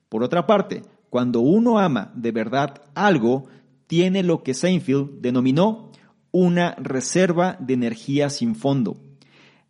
Por 0.09 0.23
otra 0.23 0.47
parte, 0.47 0.83
cuando 1.09 1.41
uno 1.41 1.79
ama 1.79 2.11
de 2.15 2.31
verdad 2.31 2.81
algo, 2.95 3.45
tiene 3.87 4.23
lo 4.23 4.43
que 4.43 4.53
Seinfeld 4.53 5.21
denominó 5.21 5.91
una 6.31 6.75
reserva 6.75 7.57
de 7.59 7.73
energía 7.73 8.29
sin 8.29 8.55
fondo. 8.55 8.97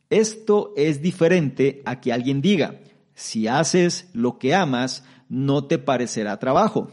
Esto 0.09 0.73
es 0.75 1.01
diferente 1.01 1.81
a 1.85 1.99
que 1.99 2.13
alguien 2.13 2.41
diga, 2.41 2.81
si 3.13 3.47
haces 3.47 4.09
lo 4.13 4.37
que 4.37 4.53
amas, 4.53 5.03
no 5.29 5.65
te 5.65 5.77
parecerá 5.77 6.37
trabajo. 6.37 6.91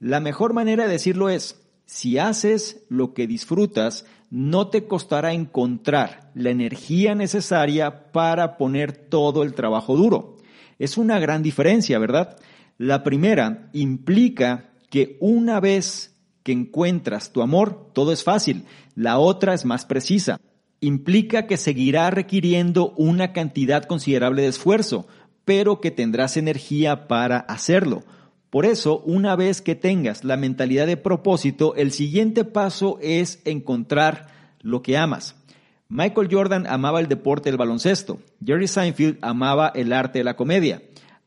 La 0.00 0.18
mejor 0.18 0.52
manera 0.52 0.86
de 0.86 0.92
decirlo 0.92 1.28
es, 1.28 1.62
si 1.86 2.18
haces 2.18 2.84
lo 2.88 3.14
que 3.14 3.28
disfrutas, 3.28 4.04
no 4.30 4.68
te 4.68 4.88
costará 4.88 5.32
encontrar 5.32 6.32
la 6.34 6.50
energía 6.50 7.14
necesaria 7.14 8.10
para 8.10 8.56
poner 8.56 8.92
todo 8.92 9.44
el 9.44 9.54
trabajo 9.54 9.96
duro. 9.96 10.38
Es 10.80 10.98
una 10.98 11.20
gran 11.20 11.42
diferencia, 11.42 11.98
¿verdad? 12.00 12.36
La 12.78 13.04
primera 13.04 13.68
implica 13.72 14.70
que 14.88 15.16
una 15.20 15.60
vez 15.60 16.16
que 16.42 16.50
encuentras 16.50 17.32
tu 17.32 17.42
amor, 17.42 17.92
todo 17.92 18.12
es 18.12 18.24
fácil. 18.24 18.64
La 18.96 19.18
otra 19.18 19.54
es 19.54 19.64
más 19.64 19.84
precisa 19.84 20.40
implica 20.80 21.46
que 21.46 21.56
seguirá 21.56 22.10
requiriendo 22.10 22.94
una 22.96 23.32
cantidad 23.32 23.84
considerable 23.84 24.42
de 24.42 24.48
esfuerzo, 24.48 25.06
pero 25.44 25.80
que 25.80 25.90
tendrás 25.90 26.36
energía 26.36 27.06
para 27.06 27.38
hacerlo. 27.38 28.02
Por 28.50 28.66
eso, 28.66 28.98
una 29.06 29.36
vez 29.36 29.62
que 29.62 29.76
tengas 29.76 30.24
la 30.24 30.36
mentalidad 30.36 30.88
de 30.88 30.96
propósito, 30.96 31.76
el 31.76 31.92
siguiente 31.92 32.44
paso 32.44 32.98
es 33.00 33.40
encontrar 33.44 34.26
lo 34.60 34.82
que 34.82 34.98
amas. 34.98 35.36
Michael 35.88 36.28
Jordan 36.30 36.66
amaba 36.66 37.00
el 37.00 37.08
deporte 37.08 37.50
del 37.50 37.58
baloncesto, 37.58 38.18
Jerry 38.44 38.68
Seinfeld 38.68 39.18
amaba 39.22 39.72
el 39.74 39.92
arte 39.92 40.18
de 40.20 40.24
la 40.24 40.36
comedia. 40.36 40.82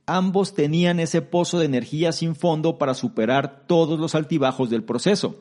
Ambos 0.05 0.53
tenían 0.53 0.99
ese 0.99 1.21
pozo 1.21 1.59
de 1.59 1.65
energía 1.65 2.11
sin 2.11 2.35
fondo 2.35 2.77
para 2.77 2.93
superar 2.93 3.63
todos 3.67 3.97
los 3.99 4.15
altibajos 4.15 4.69
del 4.69 4.83
proceso. 4.83 5.39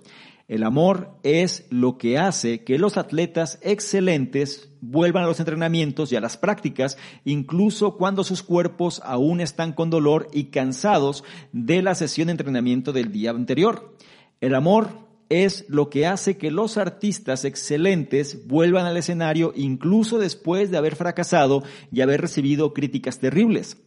El 0.52 0.64
amor 0.64 1.16
es 1.23 1.64
lo 1.71 1.97
que 1.97 2.18
hace 2.18 2.62
que 2.62 2.76
los 2.76 2.99
atletas 2.99 3.59
excelentes 3.62 4.68
vuelvan 4.82 5.25
a 5.25 5.26
los 5.26 5.40
entrenamientos 5.40 6.12
y 6.12 6.16
a 6.16 6.21
las 6.21 6.37
prácticas, 6.37 6.99
incluso 7.25 7.97
cuando 7.97 8.23
sus 8.23 8.42
cuerpos 8.42 9.00
aún 9.02 9.40
están 9.40 9.73
con 9.73 9.88
dolor 9.88 10.28
y 10.30 10.50
cansados 10.50 11.25
de 11.52 11.80
la 11.80 11.94
sesión 11.94 12.26
de 12.26 12.32
entrenamiento 12.32 12.92
del 12.92 13.12
día 13.12 13.30
anterior. 13.30 13.97
El 14.42 14.54
amor 14.54 14.90
es 15.30 15.64
lo 15.71 15.88
que 15.88 16.06
hace 16.06 16.37
que 16.37 16.50
los 16.50 16.76
artistas 16.76 17.47
excelentes 17.47 18.46
vuelvan 18.46 18.85
al 18.85 18.98
escenario 18.98 19.55
incluso 19.57 20.18
después 20.18 20.70
de 20.70 20.76
haber 20.76 20.96
fracasado 20.96 21.62
y 21.90 22.03
haber 22.03 22.20
recibido 22.20 22.74
críticas 22.74 23.20
terribles. 23.20 23.79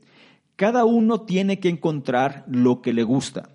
Cada 0.56 0.84
uno 0.84 1.22
tiene 1.28 1.60
que 1.60 1.70
encontrar 1.70 2.44
lo 2.48 2.82
que 2.82 2.92
le 2.92 3.04
gusta. 3.04 3.55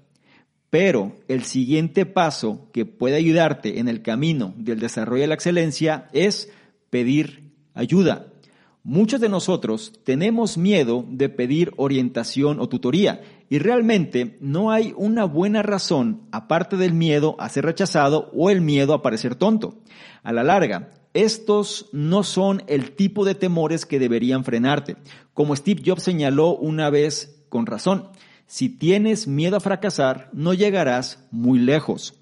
Pero 0.70 1.16
el 1.26 1.42
siguiente 1.44 2.06
paso 2.06 2.68
que 2.72 2.86
puede 2.86 3.16
ayudarte 3.16 3.80
en 3.80 3.88
el 3.88 4.02
camino 4.02 4.54
del 4.56 4.78
desarrollo 4.78 5.22
de 5.22 5.28
la 5.28 5.34
excelencia 5.34 6.08
es 6.12 6.50
pedir 6.90 7.52
ayuda. 7.74 8.28
Muchos 8.82 9.20
de 9.20 9.28
nosotros 9.28 9.92
tenemos 10.04 10.56
miedo 10.56 11.04
de 11.06 11.28
pedir 11.28 11.72
orientación 11.76 12.60
o 12.60 12.68
tutoría 12.68 13.20
y 13.50 13.58
realmente 13.58 14.38
no 14.40 14.70
hay 14.70 14.94
una 14.96 15.24
buena 15.24 15.62
razón 15.62 16.22
aparte 16.32 16.78
del 16.78 16.94
miedo 16.94 17.36
a 17.40 17.50
ser 17.50 17.66
rechazado 17.66 18.30
o 18.32 18.48
el 18.48 18.62
miedo 18.62 18.94
a 18.94 19.02
parecer 19.02 19.34
tonto. 19.34 19.74
A 20.22 20.32
la 20.32 20.44
larga, 20.44 20.92
estos 21.12 21.90
no 21.92 22.22
son 22.22 22.62
el 22.68 22.92
tipo 22.92 23.24
de 23.24 23.34
temores 23.34 23.84
que 23.84 23.98
deberían 23.98 24.44
frenarte. 24.44 24.96
Como 25.34 25.56
Steve 25.56 25.82
Jobs 25.84 26.04
señaló 26.04 26.56
una 26.56 26.88
vez 26.88 27.44
con 27.50 27.66
razón, 27.66 28.08
si 28.50 28.68
tienes 28.68 29.28
miedo 29.28 29.56
a 29.56 29.60
fracasar, 29.60 30.28
no 30.32 30.54
llegarás 30.54 31.24
muy 31.30 31.60
lejos. 31.60 32.14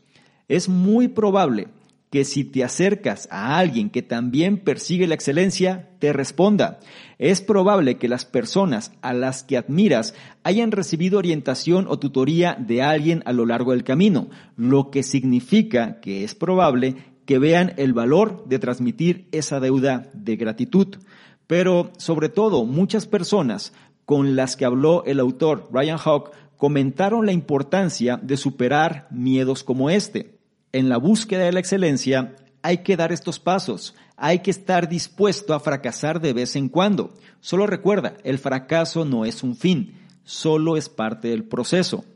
Es 0.46 0.68
muy 0.68 1.08
probable 1.08 1.68
que 2.10 2.26
si 2.26 2.44
te 2.44 2.62
acercas 2.62 3.26
a 3.30 3.56
alguien 3.56 3.88
que 3.88 4.02
también 4.02 4.58
persigue 4.58 5.06
la 5.06 5.14
excelencia, 5.14 5.88
te 6.00 6.12
responda. 6.12 6.80
Es 7.18 7.40
probable 7.40 7.96
que 7.96 8.08
las 8.08 8.26
personas 8.26 8.92
a 9.00 9.14
las 9.14 9.42
que 9.42 9.56
admiras 9.56 10.12
hayan 10.42 10.70
recibido 10.70 11.18
orientación 11.18 11.86
o 11.88 11.98
tutoría 11.98 12.58
de 12.60 12.82
alguien 12.82 13.22
a 13.24 13.32
lo 13.32 13.46
largo 13.46 13.72
del 13.72 13.82
camino, 13.82 14.28
lo 14.54 14.90
que 14.90 15.04
significa 15.04 15.98
que 16.00 16.24
es 16.24 16.34
probable 16.34 16.96
que 17.24 17.38
vean 17.38 17.72
el 17.78 17.94
valor 17.94 18.44
de 18.46 18.58
transmitir 18.58 19.28
esa 19.32 19.60
deuda 19.60 20.10
de 20.12 20.36
gratitud. 20.36 20.98
Pero 21.46 21.90
sobre 21.96 22.28
todo, 22.28 22.66
muchas 22.66 23.06
personas 23.06 23.72
con 24.08 24.36
las 24.36 24.56
que 24.56 24.64
habló 24.64 25.04
el 25.04 25.20
autor 25.20 25.68
Ryan 25.70 25.98
Hawk 26.02 26.30
comentaron 26.56 27.26
la 27.26 27.32
importancia 27.32 28.18
de 28.22 28.38
superar 28.38 29.06
miedos 29.10 29.62
como 29.62 29.90
este. 29.90 30.38
En 30.72 30.88
la 30.88 30.96
búsqueda 30.96 31.44
de 31.44 31.52
la 31.52 31.60
excelencia 31.60 32.34
hay 32.62 32.78
que 32.78 32.96
dar 32.96 33.12
estos 33.12 33.38
pasos, 33.38 33.94
hay 34.16 34.38
que 34.38 34.50
estar 34.50 34.88
dispuesto 34.88 35.52
a 35.52 35.60
fracasar 35.60 36.22
de 36.22 36.32
vez 36.32 36.56
en 36.56 36.70
cuando. 36.70 37.12
Solo 37.40 37.66
recuerda, 37.66 38.14
el 38.24 38.38
fracaso 38.38 39.04
no 39.04 39.26
es 39.26 39.42
un 39.42 39.54
fin, 39.54 39.92
solo 40.24 40.78
es 40.78 40.88
parte 40.88 41.28
del 41.28 41.44
proceso. 41.44 42.06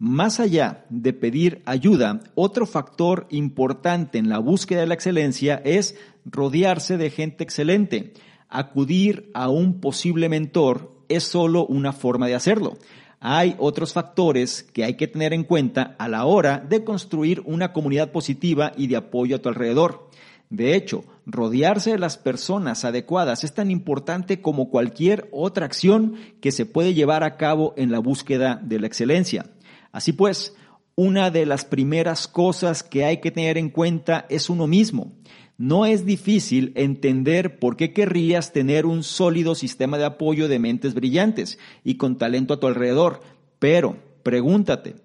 Más 0.00 0.40
allá 0.40 0.84
de 0.90 1.12
pedir 1.12 1.62
ayuda, 1.64 2.22
otro 2.34 2.66
factor 2.66 3.28
importante 3.30 4.18
en 4.18 4.28
la 4.28 4.40
búsqueda 4.40 4.80
de 4.80 4.88
la 4.88 4.94
excelencia 4.94 5.62
es 5.64 5.94
rodearse 6.24 6.96
de 6.96 7.10
gente 7.10 7.44
excelente. 7.44 8.14
Acudir 8.48 9.30
a 9.32 9.48
un 9.48 9.80
posible 9.80 10.28
mentor 10.28 10.95
es 11.08 11.24
solo 11.24 11.66
una 11.66 11.92
forma 11.92 12.26
de 12.26 12.34
hacerlo. 12.34 12.76
Hay 13.20 13.56
otros 13.58 13.92
factores 13.92 14.62
que 14.62 14.84
hay 14.84 14.94
que 14.94 15.08
tener 15.08 15.32
en 15.32 15.44
cuenta 15.44 15.96
a 15.98 16.08
la 16.08 16.26
hora 16.26 16.58
de 16.58 16.84
construir 16.84 17.42
una 17.46 17.72
comunidad 17.72 18.12
positiva 18.12 18.72
y 18.76 18.88
de 18.88 18.96
apoyo 18.96 19.36
a 19.36 19.38
tu 19.38 19.48
alrededor. 19.48 20.10
De 20.50 20.76
hecho, 20.76 21.04
rodearse 21.24 21.92
de 21.92 21.98
las 21.98 22.18
personas 22.18 22.84
adecuadas 22.84 23.42
es 23.42 23.52
tan 23.52 23.70
importante 23.70 24.40
como 24.40 24.70
cualquier 24.70 25.28
otra 25.32 25.66
acción 25.66 26.16
que 26.40 26.52
se 26.52 26.66
puede 26.66 26.94
llevar 26.94 27.24
a 27.24 27.36
cabo 27.36 27.74
en 27.76 27.90
la 27.90 27.98
búsqueda 27.98 28.60
de 28.62 28.78
la 28.78 28.86
excelencia. 28.86 29.46
Así 29.90 30.12
pues, 30.12 30.54
una 30.94 31.30
de 31.30 31.46
las 31.46 31.64
primeras 31.64 32.28
cosas 32.28 32.82
que 32.82 33.04
hay 33.04 33.20
que 33.20 33.30
tener 33.30 33.58
en 33.58 33.70
cuenta 33.70 34.26
es 34.28 34.48
uno 34.48 34.66
mismo. 34.66 35.12
No 35.58 35.86
es 35.86 36.04
difícil 36.04 36.72
entender 36.74 37.58
por 37.58 37.76
qué 37.76 37.94
querrías 37.94 38.52
tener 38.52 38.84
un 38.84 39.02
sólido 39.02 39.54
sistema 39.54 39.96
de 39.96 40.04
apoyo 40.04 40.48
de 40.48 40.58
mentes 40.58 40.92
brillantes 40.92 41.58
y 41.82 41.96
con 41.96 42.18
talento 42.18 42.54
a 42.54 42.60
tu 42.60 42.66
alrededor, 42.66 43.20
pero 43.58 43.96
pregúntate, 44.22 44.96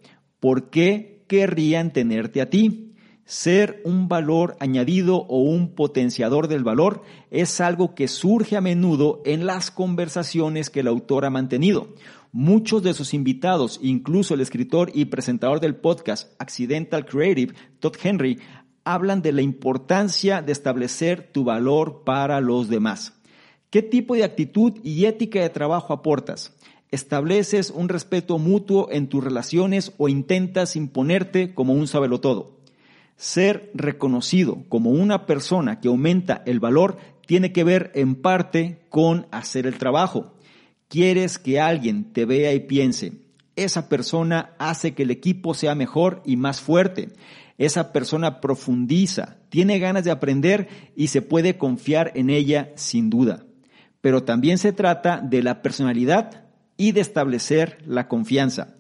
¿por 0.41 0.69
qué 0.69 1.23
querrían 1.27 1.93
tenerte 1.93 2.41
a 2.41 2.49
ti? 2.49 2.91
Ser 3.23 3.81
un 3.85 4.09
valor 4.09 4.57
añadido 4.59 5.15
o 5.15 5.39
un 5.39 5.73
potenciador 5.73 6.49
del 6.49 6.65
valor 6.65 7.03
es 7.29 7.61
algo 7.61 7.95
que 7.95 8.09
surge 8.09 8.57
a 8.57 8.61
menudo 8.61 9.21
en 9.23 9.45
las 9.45 9.71
conversaciones 9.71 10.69
que 10.69 10.81
el 10.81 10.87
autor 10.87 11.23
ha 11.23 11.29
mantenido. 11.29 11.93
Muchos 12.33 12.83
de 12.83 12.93
sus 12.93 13.13
invitados, 13.13 13.79
incluso 13.81 14.33
el 14.33 14.41
escritor 14.41 14.91
y 14.93 15.05
presentador 15.05 15.61
del 15.61 15.75
podcast 15.75 16.33
Accidental 16.39 17.05
Creative, 17.05 17.53
Todd 17.79 17.95
Henry, 18.03 18.39
hablan 18.83 19.21
de 19.21 19.31
la 19.31 19.41
importancia 19.41 20.41
de 20.41 20.51
establecer 20.51 21.29
tu 21.31 21.43
valor 21.43 22.03
para 22.03 22.41
los 22.41 22.69
demás. 22.69 23.13
¿Qué 23.69 23.81
tipo 23.81 24.15
de 24.15 24.23
actitud 24.23 24.73
y 24.83 25.05
ética 25.05 25.41
de 25.41 25.49
trabajo 25.49 25.93
aportas? 25.93 26.53
¿Estableces 26.91 27.71
un 27.71 27.87
respeto 27.87 28.37
mutuo 28.37 28.89
en 28.91 29.07
tus 29.07 29.23
relaciones 29.23 29.93
o 29.97 30.09
intentas 30.09 30.75
imponerte 30.75 31.53
como 31.53 31.73
un 31.73 31.87
sabelotodo? 31.87 32.59
Ser 33.15 33.71
reconocido 33.73 34.63
como 34.67 34.89
una 34.89 35.25
persona 35.25 35.79
que 35.79 35.87
aumenta 35.87 36.43
el 36.45 36.59
valor 36.59 36.97
tiene 37.25 37.53
que 37.53 37.63
ver 37.63 37.91
en 37.95 38.15
parte 38.15 38.81
con 38.89 39.27
hacer 39.31 39.67
el 39.67 39.77
trabajo. 39.77 40.33
Quieres 40.89 41.39
que 41.39 41.61
alguien 41.61 42.11
te 42.11 42.25
vea 42.25 42.53
y 42.53 42.59
piense, 42.59 43.13
esa 43.55 43.89
persona 43.89 44.53
hace 44.59 44.93
que 44.93 45.03
el 45.03 45.11
equipo 45.11 45.53
sea 45.53 45.75
mejor 45.75 46.21
y 46.25 46.35
más 46.35 46.61
fuerte. 46.61 47.09
Esa 47.61 47.93
persona 47.93 48.41
profundiza, 48.41 49.37
tiene 49.49 49.77
ganas 49.77 50.03
de 50.03 50.09
aprender 50.09 50.67
y 50.95 51.09
se 51.09 51.21
puede 51.21 51.59
confiar 51.59 52.11
en 52.15 52.31
ella 52.31 52.71
sin 52.73 53.11
duda. 53.11 53.45
Pero 54.01 54.23
también 54.23 54.57
se 54.57 54.73
trata 54.73 55.21
de 55.21 55.43
la 55.43 55.61
personalidad 55.61 56.45
y 56.75 56.91
de 56.91 57.01
establecer 57.01 57.77
la 57.85 58.07
confianza. 58.07 58.77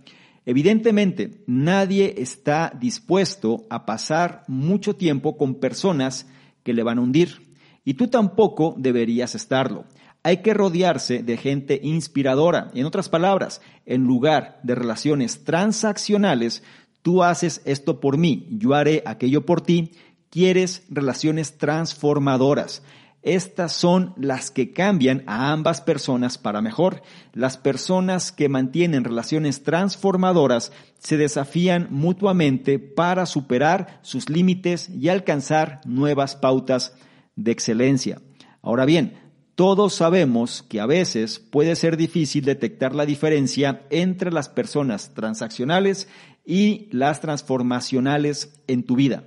Evidentemente, 0.47 1.43
nadie 1.45 2.15
está 2.17 2.73
dispuesto 2.75 3.67
a 3.69 3.85
pasar 3.85 4.45
mucho 4.47 4.95
tiempo 4.95 5.37
con 5.37 5.59
personas 5.59 6.25
que 6.63 6.73
le 6.73 6.81
van 6.81 6.97
a 6.97 7.01
hundir. 7.01 7.53
Y 7.85 7.93
tú 7.93 8.07
tampoco 8.07 8.73
deberías 8.79 9.35
estarlo. 9.35 9.85
Hay 10.23 10.37
que 10.37 10.55
rodearse 10.55 11.21
de 11.21 11.37
gente 11.37 11.79
inspiradora. 11.83 12.71
En 12.73 12.87
otras 12.87 13.09
palabras, 13.09 13.61
en 13.85 14.05
lugar 14.05 14.59
de 14.63 14.73
relaciones 14.73 15.43
transaccionales, 15.43 16.63
tú 17.01 17.23
haces 17.23 17.61
esto 17.65 17.99
por 17.99 18.17
mí, 18.17 18.47
yo 18.51 18.73
haré 18.73 19.03
aquello 19.05 19.45
por 19.45 19.61
ti. 19.61 19.91
Quieres 20.29 20.83
relaciones 20.89 21.57
transformadoras. 21.57 22.83
Estas 23.21 23.73
son 23.73 24.13
las 24.17 24.49
que 24.49 24.71
cambian 24.71 25.23
a 25.27 25.51
ambas 25.51 25.81
personas 25.81 26.39
para 26.39 26.61
mejor. 26.61 27.03
Las 27.33 27.57
personas 27.57 28.31
que 28.31 28.49
mantienen 28.49 29.03
relaciones 29.03 29.61
transformadoras 29.63 30.71
se 30.97 31.17
desafían 31.17 31.87
mutuamente 31.91 32.79
para 32.79 33.27
superar 33.27 33.99
sus 34.01 34.29
límites 34.29 34.89
y 34.89 35.09
alcanzar 35.09 35.81
nuevas 35.85 36.35
pautas 36.35 36.95
de 37.35 37.51
excelencia. 37.51 38.21
Ahora 38.63 38.85
bien, 38.85 39.13
todos 39.53 39.93
sabemos 39.93 40.63
que 40.63 40.79
a 40.79 40.87
veces 40.87 41.37
puede 41.39 41.75
ser 41.75 41.95
difícil 41.95 42.43
detectar 42.43 42.95
la 42.95 43.05
diferencia 43.05 43.83
entre 43.91 44.31
las 44.31 44.49
personas 44.49 45.13
transaccionales 45.13 46.07
y 46.45 46.87
las 46.91 47.21
transformacionales 47.21 48.61
en 48.67 48.83
tu 48.83 48.95
vida. 48.95 49.23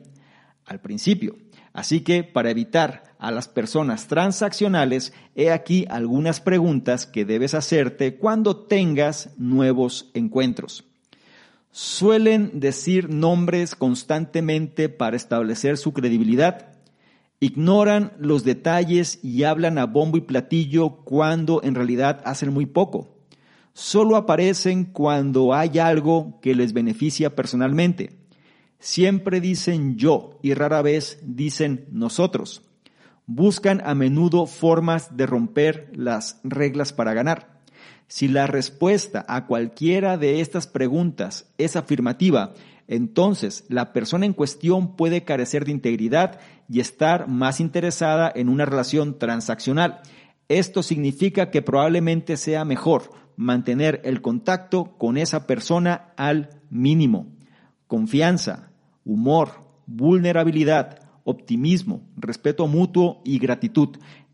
Al 0.64 0.81
principio. 0.81 1.37
Así 1.72 2.00
que 2.00 2.22
para 2.22 2.50
evitar 2.50 3.14
a 3.18 3.31
las 3.31 3.48
personas 3.48 4.07
transaccionales, 4.07 5.12
he 5.35 5.50
aquí 5.50 5.87
algunas 5.90 6.40
preguntas 6.40 7.07
que 7.07 7.24
debes 7.24 7.55
hacerte 7.55 8.16
cuando 8.16 8.57
tengas 8.57 9.31
nuevos 9.37 10.11
encuentros. 10.14 10.85
Suelen 11.70 12.61
decir 12.61 13.11
nombres 13.11 13.74
constantemente 13.74 14.88
para 14.88 15.16
establecer 15.16 15.77
su 15.77 15.92
credibilidad 15.92 16.74
Ignoran 17.44 18.12
los 18.18 18.42
detalles 18.42 19.22
y 19.22 19.42
hablan 19.42 19.77
a 19.77 19.85
bombo 19.85 20.16
y 20.16 20.22
platillo 20.22 21.05
cuando 21.05 21.62
en 21.62 21.74
realidad 21.74 22.22
hacen 22.24 22.55
muy 22.55 22.64
poco. 22.64 23.13
Solo 23.77 24.15
aparecen 24.15 24.85
cuando 24.85 25.53
hay 25.53 25.81
algo 25.81 26.39
que 26.41 26.55
les 26.55 26.73
beneficia 26.73 27.35
personalmente. 27.35 28.11
Siempre 28.79 29.41
dicen 29.41 29.97
yo 29.97 30.39
y 30.43 30.55
rara 30.55 30.81
vez 30.81 31.19
dicen 31.23 31.87
nosotros. 31.91 32.63
Buscan 33.27 33.83
a 33.85 33.97
menudo 33.97 34.47
formas 34.47 35.17
de 35.17 35.27
romper 35.27 35.91
las 35.93 36.41
reglas 36.45 36.93
para 36.93 37.15
ganar. 37.15 37.63
Si 38.07 38.29
la 38.29 38.47
respuesta 38.47 39.25
a 39.27 39.47
cualquiera 39.47 40.19
de 40.19 40.41
estas 40.41 40.69
preguntas 40.69 41.53
es 41.59 41.75
afirmativa, 41.75 42.55
entonces 42.87 43.65
la 43.69 43.93
persona 43.93 44.25
en 44.25 44.35
cuestión 44.35 44.95
puede 44.95 45.25
carecer 45.25 45.65
de 45.65 45.73
integridad 45.73 46.39
y 46.69 46.79
estar 46.79 47.27
más 47.27 47.59
interesada 47.59 48.31
en 48.33 48.49
una 48.49 48.67
relación 48.67 49.19
transaccional. 49.19 50.01
Esto 50.49 50.85
significa 50.85 51.51
que 51.51 51.63
probablemente 51.63 52.37
sea 52.37 52.65
mejor 52.65 53.24
mantener 53.37 54.01
el 54.05 54.23
contacto 54.23 54.97
con 54.99 55.16
esa 55.16 55.47
persona 55.47 56.12
al 56.16 56.51
mínimo. 56.70 57.27
Confianza, 57.87 58.70
humor, 59.05 59.51
vulnerabilidad, 59.87 61.01
optimismo, 61.25 62.03
respeto 62.16 62.66
mutuo 62.66 63.20
y 63.25 63.38
gratitud. 63.38 63.90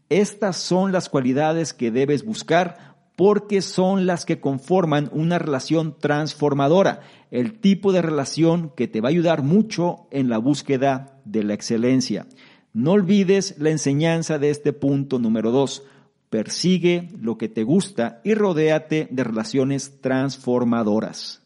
Estas 0.08 0.56
son 0.56 0.92
las 0.92 1.08
cualidades 1.08 1.72
que 1.72 1.90
debes 1.90 2.24
buscar 2.24 2.90
porque 3.16 3.60
son 3.60 4.06
las 4.06 4.24
que 4.24 4.40
conforman 4.40 5.10
una 5.12 5.38
relación 5.38 5.94
transformadora, 5.98 7.00
el 7.30 7.60
tipo 7.60 7.92
de 7.92 8.00
relación 8.00 8.72
que 8.74 8.88
te 8.88 9.02
va 9.02 9.08
a 9.08 9.10
ayudar 9.10 9.42
mucho 9.42 10.06
en 10.10 10.30
la 10.30 10.38
búsqueda 10.38 11.20
de 11.26 11.44
la 11.44 11.52
excelencia. 11.52 12.26
No 12.72 12.92
olvides 12.92 13.56
la 13.58 13.70
enseñanza 13.70 14.38
de 14.38 14.48
este 14.48 14.72
punto 14.72 15.18
número 15.18 15.50
dos. 15.50 15.82
Persigue 16.30 17.08
lo 17.20 17.36
que 17.36 17.48
te 17.48 17.64
gusta 17.64 18.20
y 18.24 18.34
rodéate 18.34 19.08
de 19.10 19.24
relaciones 19.24 20.00
transformadoras. 20.00 21.42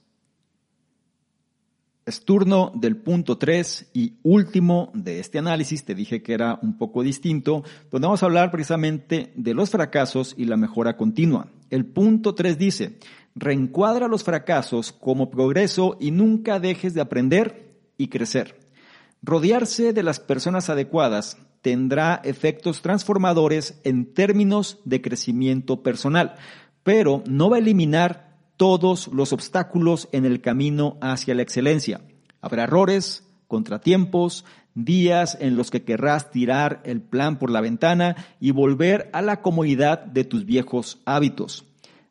Es 2.06 2.22
turno 2.22 2.70
del 2.74 2.98
punto 2.98 3.38
3 3.38 3.92
y 3.94 4.18
último 4.24 4.92
de 4.92 5.20
este 5.20 5.38
análisis. 5.38 5.86
Te 5.86 5.94
dije 5.94 6.22
que 6.22 6.34
era 6.34 6.58
un 6.60 6.76
poco 6.76 7.02
distinto, 7.02 7.64
donde 7.90 8.06
vamos 8.06 8.22
a 8.22 8.26
hablar 8.26 8.50
precisamente 8.50 9.32
de 9.36 9.54
los 9.54 9.70
fracasos 9.70 10.34
y 10.36 10.44
la 10.44 10.58
mejora 10.58 10.98
continua. 10.98 11.48
El 11.70 11.86
punto 11.86 12.34
3 12.34 12.58
dice, 12.58 12.98
reencuadra 13.34 14.06
los 14.06 14.22
fracasos 14.22 14.92
como 14.92 15.30
progreso 15.30 15.96
y 15.98 16.10
nunca 16.10 16.60
dejes 16.60 16.92
de 16.92 17.00
aprender 17.00 17.78
y 17.96 18.08
crecer. 18.08 18.60
Rodearse 19.22 19.94
de 19.94 20.02
las 20.02 20.20
personas 20.20 20.68
adecuadas 20.68 21.38
tendrá 21.64 22.20
efectos 22.24 22.82
transformadores 22.82 23.80
en 23.84 24.12
términos 24.12 24.80
de 24.84 25.00
crecimiento 25.00 25.82
personal, 25.82 26.34
pero 26.82 27.24
no 27.26 27.48
va 27.48 27.56
a 27.56 27.60
eliminar 27.60 28.36
todos 28.58 29.08
los 29.08 29.32
obstáculos 29.32 30.10
en 30.12 30.26
el 30.26 30.42
camino 30.42 30.98
hacia 31.00 31.34
la 31.34 31.40
excelencia. 31.40 32.02
Habrá 32.42 32.64
errores, 32.64 33.26
contratiempos, 33.48 34.44
días 34.74 35.38
en 35.40 35.56
los 35.56 35.70
que 35.70 35.84
querrás 35.84 36.30
tirar 36.30 36.82
el 36.84 37.00
plan 37.00 37.38
por 37.38 37.50
la 37.50 37.62
ventana 37.62 38.14
y 38.40 38.50
volver 38.50 39.08
a 39.14 39.22
la 39.22 39.40
comodidad 39.40 40.04
de 40.04 40.24
tus 40.24 40.44
viejos 40.44 41.00
hábitos. 41.06 41.64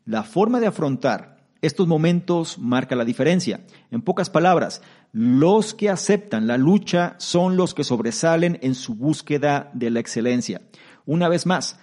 La 0.04 0.24
forma 0.24 0.62
de 0.62 0.68
afrontar 0.68 1.33
estos 1.64 1.88
momentos 1.88 2.60
marca 2.60 2.96
la 2.96 3.06
diferencia. 3.06 3.62
En 3.90 4.02
pocas 4.02 4.30
palabras, 4.30 4.82
los 5.14 5.74
que 5.74 5.90
aceptan 5.90 6.46
la 6.46 6.58
lucha 6.58 7.16
son 7.20 7.56
los 7.56 7.74
que 7.74 7.86
sobresalen 7.86 8.60
en 8.62 8.76
su 8.76 8.96
búsqueda 8.96 9.72
de 9.74 9.90
la 9.90 10.02
excelencia. 10.02 10.62
Una 11.06 11.30
vez 11.30 11.46
más, 11.46 11.80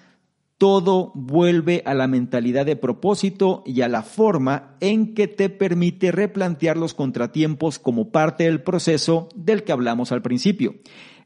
todo 0.58 1.12
vuelve 1.14 1.82
a 1.86 1.94
la 1.94 2.06
mentalidad 2.06 2.66
de 2.66 2.76
propósito 2.76 3.62
y 3.64 3.80
a 3.80 3.88
la 3.88 4.02
forma 4.02 4.76
en 4.80 5.14
que 5.14 5.26
te 5.26 5.48
permite 5.48 6.12
replantear 6.12 6.76
los 6.76 6.92
contratiempos 6.92 7.78
como 7.78 8.10
parte 8.10 8.44
del 8.44 8.62
proceso 8.62 9.30
del 9.34 9.64
que 9.64 9.72
hablamos 9.72 10.12
al 10.12 10.20
principio. 10.20 10.74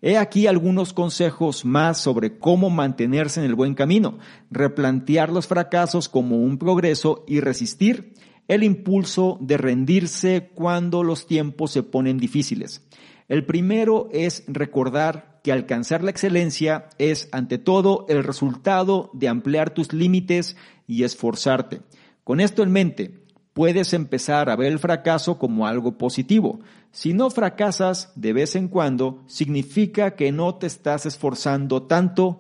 He 0.01 0.19
aquí 0.19 0.47
algunos 0.47 0.93
consejos 0.93 1.65
más 1.65 1.99
sobre 1.99 2.39
cómo 2.39 2.71
mantenerse 2.71 3.41
en 3.41 3.47
el 3.47 3.57
buen 3.57 3.75
camino, 3.75 4.19
replantear 4.53 5.33
los 5.33 5.49
fracasos 5.49 6.09
como 6.09 6.37
un 6.37 6.57
progreso 6.59 7.25
y 7.27 7.41
resistir 7.41 8.15
el 8.49 8.63
impulso 8.63 9.39
de 9.41 9.57
rendirse 9.57 10.51
cuando 10.55 11.03
los 11.03 11.27
tiempos 11.27 11.71
se 11.71 11.83
ponen 11.83 12.19
difíciles. 12.19 12.87
El 13.29 13.47
primero 13.47 14.09
es 14.13 14.45
recordar 14.47 15.41
que 15.43 15.53
alcanzar 15.53 16.03
la 16.03 16.11
excelencia 16.11 16.89
es, 16.99 17.29
ante 17.33 17.59
todo, 17.59 18.07
el 18.09 18.25
resultado 18.25 19.11
de 19.13 19.29
ampliar 19.29 19.71
tus 19.71 19.93
límites 19.93 20.57
y 20.87 21.05
esforzarte. 21.05 21.81
Con 22.23 22.41
esto 22.41 22.63
en 22.63 22.73
mente, 22.73 23.25
puedes 23.53 23.93
empezar 23.95 24.51
a 24.51 24.57
ver 24.57 24.73
el 24.73 24.79
fracaso 24.79 25.39
como 25.39 25.67
algo 25.67 25.97
positivo. 25.97 26.61
Si 26.93 27.15
no 27.15 27.31
fracasas 27.31 28.13
de 28.15 28.33
vez 28.33 28.57
en 28.57 28.69
cuando, 28.69 29.23
significa 29.27 30.17
que 30.17 30.33
no 30.33 30.57
te 30.57 30.67
estás 30.67 31.07
esforzando 31.07 31.83
tanto 31.85 32.39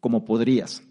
como 0.00 0.24
podrías. 0.24 0.82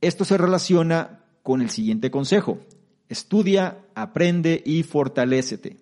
Esto 0.00 0.24
se 0.24 0.38
relaciona 0.38 1.24
con 1.42 1.60
el 1.60 1.70
siguiente 1.70 2.10
consejo. 2.10 2.58
Estudia, 3.08 3.78
aprende 3.94 4.62
y 4.64 4.82
fortalécete. 4.82 5.76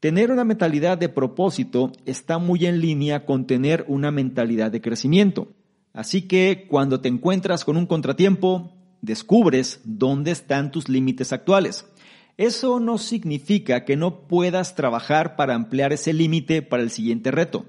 Tener 0.00 0.30
una 0.30 0.44
mentalidad 0.44 0.98
de 0.98 1.08
propósito 1.08 1.92
está 2.04 2.38
muy 2.38 2.66
en 2.66 2.80
línea 2.80 3.24
con 3.24 3.46
tener 3.46 3.86
una 3.88 4.10
mentalidad 4.10 4.70
de 4.70 4.82
crecimiento. 4.82 5.48
Así 5.94 6.22
que 6.22 6.66
cuando 6.68 7.00
te 7.00 7.08
encuentras 7.08 7.64
con 7.64 7.76
un 7.76 7.86
contratiempo, 7.86 8.72
descubres 9.00 9.80
dónde 9.84 10.32
están 10.32 10.70
tus 10.70 10.88
límites 10.88 11.32
actuales. 11.32 11.86
Eso 12.36 12.80
no 12.80 12.98
significa 12.98 13.84
que 13.84 13.96
no 13.96 14.26
puedas 14.26 14.74
trabajar 14.74 15.36
para 15.36 15.54
ampliar 15.54 15.92
ese 15.92 16.12
límite 16.12 16.62
para 16.62 16.82
el 16.82 16.90
siguiente 16.90 17.30
reto. 17.30 17.64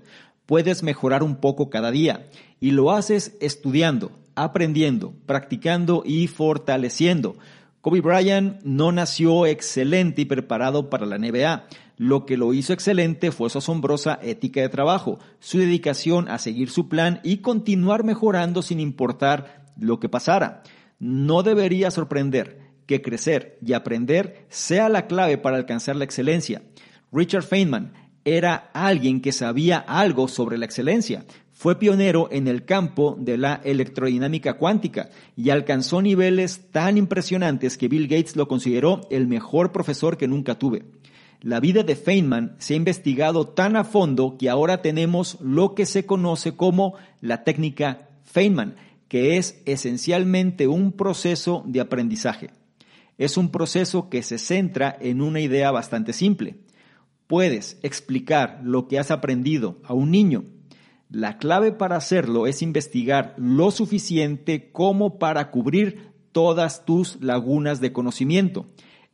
Puedes 0.46 0.82
mejorar 0.82 1.24
un 1.24 1.36
poco 1.38 1.70
cada 1.70 1.92
día 1.92 2.28
y 2.60 2.72
lo 2.72 2.92
haces 2.92 3.38
estudiando, 3.42 4.12
aprendiendo, 4.34 5.14
practicando 5.26 6.04
y 6.06 6.28
fortaleciendo. 6.28 7.38
Kobe 7.86 8.02
Bryant 8.02 8.64
no 8.64 8.92
nació 8.92 9.46
excelente 9.46 10.24
y 10.24 10.26
preparado 10.26 10.90
para 10.90 11.06
la 11.06 11.20
NBA. 11.20 11.68
Lo 11.98 12.26
que 12.26 12.36
lo 12.36 12.52
hizo 12.56 12.74
excelente 12.74 13.32
fue 13.32 13.52
su 13.52 13.60
asombrosa 13.60 14.18
ética 14.24 14.60
de 14.60 14.70
trabajo, 14.70 15.20
su 15.38 15.60
dedicación 15.60 16.28
a 16.28 16.40
seguir 16.40 16.72
su 16.72 16.90
plan 16.90 17.20
y 17.24 17.44
continuar 17.44 18.04
mejorando 18.04 18.64
sin 18.64 18.80
importar 18.80 19.68
lo 19.78 20.00
que 20.00 20.10
pasara. 20.10 20.64
No 20.98 21.44
debería 21.44 21.92
sorprender 21.92 22.72
que 22.88 23.04
crecer 23.04 23.60
y 23.64 23.74
aprender 23.74 24.48
sea 24.50 24.90
la 24.90 25.06
clave 25.06 25.38
para 25.38 25.58
alcanzar 25.58 25.96
la 25.96 26.06
excelencia. 26.06 26.64
Richard 27.12 27.44
Feynman 27.44 27.94
era 28.24 28.72
alguien 28.74 29.22
que 29.22 29.32
sabía 29.32 29.78
algo 29.78 30.28
sobre 30.28 30.58
la 30.58 30.66
excelencia. 30.66 31.24
Fue 31.56 31.80
pionero 31.80 32.28
en 32.32 32.50
el 32.50 32.66
campo 32.66 33.16
de 33.18 33.38
la 33.38 33.62
electrodinámica 33.64 34.56
cuántica 34.56 35.10
y 35.38 35.52
alcanzó 35.52 36.02
niveles 36.02 36.70
tan 36.70 36.98
impresionantes 36.98 37.78
que 37.78 37.88
Bill 37.88 38.10
Gates 38.10 38.36
lo 38.36 38.50
consideró 38.50 39.08
el 39.10 39.26
mejor 39.26 39.72
profesor 39.72 40.18
que 40.18 40.28
nunca 40.28 40.60
tuve. 40.60 40.84
La 41.40 41.62
vida 41.62 41.84
de 41.84 41.96
Feynman 41.96 42.58
se 42.58 42.74
ha 42.74 42.78
investigado 42.78 43.48
tan 43.48 43.78
a 43.78 43.86
fondo 43.86 44.36
que 44.38 44.50
ahora 44.50 44.82
tenemos 44.82 45.38
lo 45.40 45.76
que 45.76 45.86
se 45.86 46.06
conoce 46.06 46.58
como 46.58 46.96
la 47.22 47.46
técnica 47.46 48.10
Feynman, 48.26 48.76
que 49.08 49.38
es 49.38 49.62
esencialmente 49.66 50.68
un 50.68 50.92
proceso 50.92 51.64
de 51.66 51.80
aprendizaje. 51.80 52.50
Es 53.18 53.38
un 53.38 53.50
proceso 53.50 54.10
que 54.10 54.24
se 54.24 54.40
centra 54.40 54.98
en 55.00 55.22
una 55.22 55.40
idea 55.40 55.72
bastante 55.72 56.12
simple. 56.12 56.58
Puedes 57.28 57.80
explicar 57.82 58.60
lo 58.62 58.90
que 58.90 59.00
has 59.00 59.10
aprendido 59.10 59.80
a 59.86 59.94
un 59.94 60.12
niño 60.12 60.44
la 61.16 61.38
clave 61.38 61.72
para 61.72 61.96
hacerlo 61.96 62.46
es 62.46 62.62
investigar 62.62 63.36
lo 63.38 63.72
suficiente 63.72 64.70
como 64.74 65.18
para 65.18 65.50
cubrir 65.50 66.12
todas 66.34 66.84
tus 66.84 67.22
lagunas 67.22 67.80
de 67.80 67.94
conocimiento. 67.94 68.66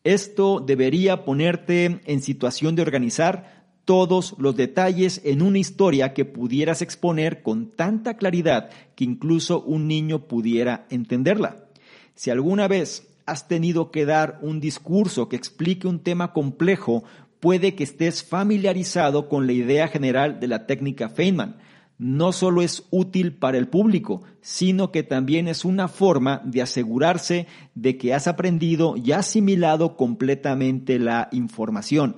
Esto 0.03 0.61
debería 0.61 1.25
ponerte 1.25 2.01
en 2.05 2.23
situación 2.23 2.75
de 2.75 2.81
organizar 2.81 3.67
todos 3.85 4.33
los 4.39 4.55
detalles 4.55 5.21
en 5.25 5.43
una 5.43 5.59
historia 5.59 6.15
que 6.15 6.25
pudieras 6.25 6.81
exponer 6.81 7.43
con 7.43 7.69
tanta 7.69 8.17
claridad 8.17 8.71
que 8.95 9.03
incluso 9.03 9.61
un 9.61 9.87
niño 9.87 10.27
pudiera 10.27 10.87
entenderla. 10.89 11.67
Si 12.15 12.31
alguna 12.31 12.67
vez 12.67 13.15
has 13.27 13.47
tenido 13.47 13.91
que 13.91 14.07
dar 14.07 14.39
un 14.41 14.59
discurso 14.59 15.29
que 15.29 15.35
explique 15.35 15.87
un 15.87 15.99
tema 15.99 16.33
complejo, 16.33 17.03
puede 17.39 17.75
que 17.75 17.83
estés 17.83 18.23
familiarizado 18.23 19.29
con 19.29 19.45
la 19.45 19.53
idea 19.53 19.87
general 19.87 20.39
de 20.39 20.47
la 20.47 20.65
técnica 20.65 21.07
Feynman 21.07 21.57
no 22.01 22.31
solo 22.31 22.63
es 22.63 22.87
útil 22.89 23.31
para 23.31 23.59
el 23.59 23.67
público, 23.67 24.23
sino 24.41 24.91
que 24.91 25.03
también 25.03 25.47
es 25.47 25.63
una 25.63 25.87
forma 25.87 26.41
de 26.43 26.63
asegurarse 26.63 27.45
de 27.75 27.99
que 27.99 28.15
has 28.15 28.27
aprendido 28.27 28.95
y 28.97 29.11
asimilado 29.11 29.95
completamente 29.97 30.97
la 30.97 31.29
información. 31.31 32.17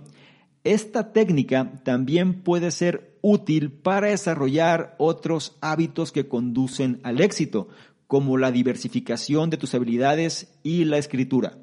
Esta 0.64 1.12
técnica 1.12 1.82
también 1.84 2.44
puede 2.44 2.72
ser 2.72 3.18
útil 3.20 3.74
para 3.74 4.08
desarrollar 4.08 4.96
otros 5.00 5.58
hábitos 5.60 6.14
que 6.14 6.30
conducen 6.30 7.02
al 7.04 7.20
éxito, 7.20 7.68
como 8.08 8.38
la 8.38 8.54
diversificación 8.54 9.50
de 9.50 9.58
tus 9.58 9.76
habilidades 9.76 10.58
y 10.64 10.86
la 10.86 10.98
escritura. 10.98 11.58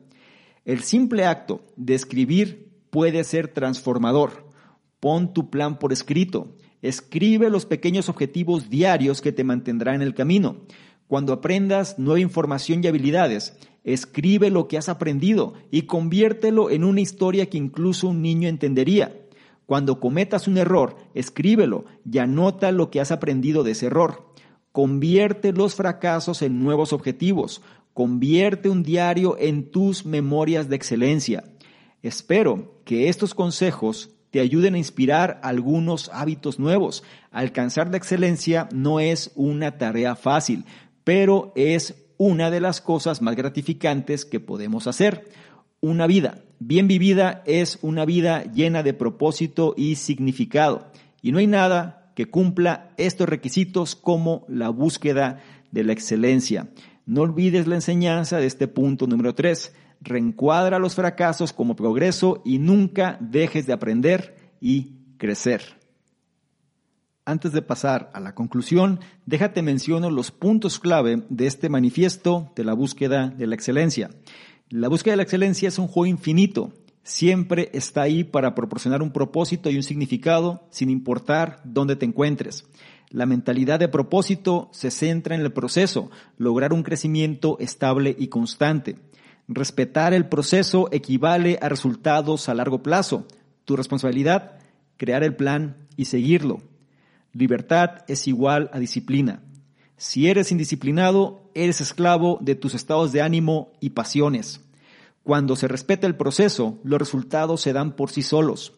El 0.66 0.80
simple 0.82 1.24
acto 1.24 1.64
de 1.76 1.94
escribir 1.94 2.68
puede 2.90 3.24
ser 3.24 3.48
transformador. 3.48 4.46
Pon 5.00 5.32
tu 5.32 5.48
plan 5.48 5.78
por 5.78 5.94
escrito 5.94 6.54
Escribe 6.82 7.50
los 7.50 7.66
pequeños 7.66 8.08
objetivos 8.08 8.70
diarios 8.70 9.20
que 9.20 9.32
te 9.32 9.44
mantendrán 9.44 9.96
en 9.96 10.02
el 10.02 10.14
camino. 10.14 10.56
Cuando 11.06 11.32
aprendas 11.32 11.98
nueva 11.98 12.20
información 12.20 12.82
y 12.82 12.86
habilidades, 12.86 13.56
escribe 13.84 14.50
lo 14.50 14.68
que 14.68 14.78
has 14.78 14.88
aprendido 14.88 15.54
y 15.70 15.82
conviértelo 15.82 16.70
en 16.70 16.84
una 16.84 17.00
historia 17.00 17.46
que 17.46 17.58
incluso 17.58 18.08
un 18.08 18.22
niño 18.22 18.48
entendería. 18.48 19.20
Cuando 19.66 20.00
cometas 20.00 20.48
un 20.48 20.56
error, 20.56 20.96
escríbelo 21.14 21.84
y 22.10 22.18
anota 22.18 22.72
lo 22.72 22.90
que 22.90 23.00
has 23.00 23.12
aprendido 23.12 23.62
de 23.62 23.72
ese 23.72 23.86
error. 23.86 24.32
Convierte 24.72 25.52
los 25.52 25.74
fracasos 25.74 26.42
en 26.42 26.62
nuevos 26.62 26.92
objetivos. 26.92 27.62
Convierte 27.92 28.68
un 28.68 28.82
diario 28.82 29.36
en 29.38 29.70
tus 29.70 30.06
memorias 30.06 30.68
de 30.68 30.76
excelencia. 30.76 31.44
Espero 32.02 32.80
que 32.84 33.08
estos 33.08 33.34
consejos 33.34 34.10
te 34.30 34.40
ayuden 34.40 34.74
a 34.74 34.78
inspirar 34.78 35.40
algunos 35.42 36.10
hábitos 36.12 36.58
nuevos. 36.58 37.02
Alcanzar 37.30 37.90
la 37.90 37.96
excelencia 37.96 38.68
no 38.72 39.00
es 39.00 39.32
una 39.34 39.78
tarea 39.78 40.16
fácil, 40.16 40.64
pero 41.04 41.52
es 41.56 41.94
una 42.16 42.50
de 42.50 42.60
las 42.60 42.80
cosas 42.80 43.22
más 43.22 43.36
gratificantes 43.36 44.24
que 44.24 44.40
podemos 44.40 44.86
hacer. 44.86 45.28
Una 45.80 46.06
vida 46.06 46.42
bien 46.58 46.86
vivida 46.86 47.42
es 47.46 47.78
una 47.82 48.04
vida 48.04 48.44
llena 48.52 48.82
de 48.82 48.94
propósito 48.94 49.74
y 49.76 49.96
significado. 49.96 50.92
Y 51.22 51.32
no 51.32 51.38
hay 51.38 51.46
nada 51.46 52.12
que 52.14 52.26
cumpla 52.26 52.90
estos 52.96 53.28
requisitos 53.28 53.96
como 53.96 54.44
la 54.48 54.68
búsqueda 54.68 55.40
de 55.70 55.84
la 55.84 55.92
excelencia. 55.92 56.68
No 57.06 57.22
olvides 57.22 57.66
la 57.66 57.76
enseñanza 57.76 58.36
de 58.36 58.46
este 58.46 58.68
punto 58.68 59.06
número 59.06 59.34
3 59.34 59.72
reencuadra 60.00 60.78
los 60.78 60.94
fracasos 60.94 61.52
como 61.52 61.76
progreso 61.76 62.42
y 62.44 62.58
nunca 62.58 63.18
dejes 63.20 63.66
de 63.66 63.72
aprender 63.72 64.36
y 64.60 64.96
crecer. 65.18 65.80
Antes 67.24 67.52
de 67.52 67.62
pasar 67.62 68.10
a 68.14 68.20
la 68.20 68.34
conclusión, 68.34 69.00
déjate 69.26 69.62
menciono 69.62 70.10
los 70.10 70.30
puntos 70.30 70.78
clave 70.78 71.22
de 71.28 71.46
este 71.46 71.68
manifiesto 71.68 72.50
de 72.56 72.64
la 72.64 72.72
búsqueda 72.72 73.28
de 73.28 73.46
la 73.46 73.54
excelencia. 73.54 74.10
La 74.68 74.88
búsqueda 74.88 75.12
de 75.12 75.18
la 75.18 75.22
excelencia 75.24 75.68
es 75.68 75.78
un 75.78 75.86
juego 75.86 76.06
infinito. 76.06 76.72
Siempre 77.02 77.70
está 77.72 78.02
ahí 78.02 78.24
para 78.24 78.54
proporcionar 78.54 79.02
un 79.02 79.12
propósito 79.12 79.70
y 79.70 79.76
un 79.76 79.82
significado 79.82 80.66
sin 80.70 80.90
importar 80.90 81.60
dónde 81.64 81.96
te 81.96 82.06
encuentres. 82.06 82.64
La 83.10 83.26
mentalidad 83.26 83.80
de 83.80 83.88
propósito 83.88 84.68
se 84.72 84.90
centra 84.90 85.34
en 85.34 85.40
el 85.40 85.52
proceso, 85.52 86.10
lograr 86.38 86.72
un 86.72 86.84
crecimiento 86.84 87.58
estable 87.58 88.14
y 88.18 88.28
constante. 88.28 88.96
Respetar 89.52 90.14
el 90.14 90.28
proceso 90.28 90.88
equivale 90.92 91.58
a 91.60 91.68
resultados 91.68 92.48
a 92.48 92.54
largo 92.54 92.84
plazo. 92.84 93.26
Tu 93.64 93.74
responsabilidad, 93.74 94.60
crear 94.96 95.24
el 95.24 95.34
plan 95.34 95.88
y 95.96 96.04
seguirlo. 96.04 96.62
Libertad 97.32 98.04
es 98.06 98.28
igual 98.28 98.70
a 98.72 98.78
disciplina. 98.78 99.42
Si 99.96 100.28
eres 100.28 100.52
indisciplinado, 100.52 101.50
eres 101.52 101.80
esclavo 101.80 102.38
de 102.40 102.54
tus 102.54 102.74
estados 102.74 103.10
de 103.10 103.22
ánimo 103.22 103.72
y 103.80 103.90
pasiones. 103.90 104.60
Cuando 105.24 105.56
se 105.56 105.66
respeta 105.66 106.06
el 106.06 106.14
proceso, 106.14 106.78
los 106.84 107.00
resultados 107.00 107.60
se 107.60 107.72
dan 107.72 107.96
por 107.96 108.10
sí 108.10 108.22
solos. 108.22 108.74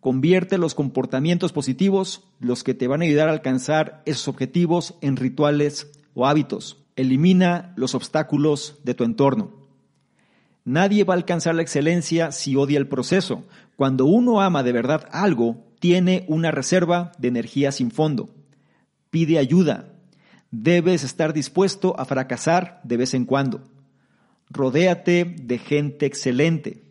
Convierte 0.00 0.58
los 0.58 0.74
comportamientos 0.74 1.52
positivos, 1.52 2.24
los 2.40 2.64
que 2.64 2.74
te 2.74 2.88
van 2.88 3.02
a 3.02 3.04
ayudar 3.04 3.28
a 3.28 3.32
alcanzar 3.32 4.02
esos 4.04 4.26
objetivos, 4.26 4.94
en 5.00 5.14
rituales 5.16 5.92
o 6.14 6.26
hábitos. 6.26 6.78
Elimina 6.96 7.72
los 7.76 7.94
obstáculos 7.94 8.80
de 8.82 8.94
tu 8.94 9.04
entorno. 9.04 9.61
Nadie 10.64 11.04
va 11.04 11.14
a 11.14 11.16
alcanzar 11.16 11.54
la 11.54 11.62
excelencia 11.62 12.32
si 12.32 12.56
odia 12.56 12.78
el 12.78 12.88
proceso. 12.88 13.44
Cuando 13.76 14.06
uno 14.06 14.40
ama 14.40 14.62
de 14.62 14.72
verdad 14.72 15.08
algo, 15.10 15.64
tiene 15.80 16.24
una 16.28 16.50
reserva 16.52 17.12
de 17.18 17.28
energía 17.28 17.72
sin 17.72 17.90
fondo. 17.90 18.30
Pide 19.10 19.38
ayuda. 19.38 19.88
Debes 20.50 21.02
estar 21.02 21.32
dispuesto 21.32 21.98
a 21.98 22.04
fracasar 22.04 22.80
de 22.84 22.96
vez 22.96 23.14
en 23.14 23.24
cuando. 23.24 23.62
Rodéate 24.50 25.24
de 25.24 25.58
gente 25.58 26.06
excelente 26.06 26.82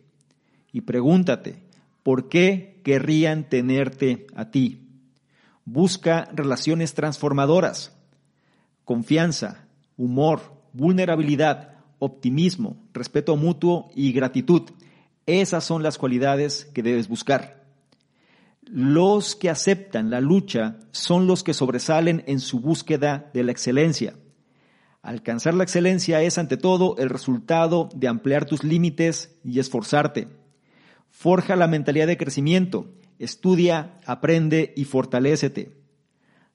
y 0.72 0.80
pregúntate, 0.82 1.62
¿por 2.02 2.28
qué 2.28 2.80
querrían 2.82 3.48
tenerte 3.48 4.26
a 4.34 4.50
ti? 4.50 4.88
Busca 5.64 6.28
relaciones 6.34 6.94
transformadoras, 6.94 7.92
confianza, 8.84 9.64
humor, 9.96 10.40
vulnerabilidad, 10.72 11.71
optimismo, 12.04 12.76
respeto 12.92 13.36
mutuo 13.36 13.88
y 13.94 14.10
gratitud. 14.10 14.62
Esas 15.24 15.62
son 15.62 15.84
las 15.84 15.98
cualidades 15.98 16.64
que 16.74 16.82
debes 16.82 17.06
buscar. 17.06 17.62
Los 18.62 19.36
que 19.36 19.48
aceptan 19.48 20.10
la 20.10 20.20
lucha 20.20 20.80
son 20.90 21.28
los 21.28 21.44
que 21.44 21.54
sobresalen 21.54 22.24
en 22.26 22.40
su 22.40 22.58
búsqueda 22.58 23.30
de 23.32 23.44
la 23.44 23.52
excelencia. 23.52 24.16
Alcanzar 25.00 25.54
la 25.54 25.62
excelencia 25.62 26.22
es 26.22 26.38
ante 26.38 26.56
todo 26.56 26.96
el 26.98 27.08
resultado 27.08 27.88
de 27.94 28.08
ampliar 28.08 28.46
tus 28.46 28.64
límites 28.64 29.38
y 29.44 29.60
esforzarte. 29.60 30.26
Forja 31.08 31.54
la 31.54 31.68
mentalidad 31.68 32.08
de 32.08 32.16
crecimiento, 32.16 32.90
estudia, 33.20 34.00
aprende 34.06 34.72
y 34.76 34.86
fortalécete. 34.86 35.76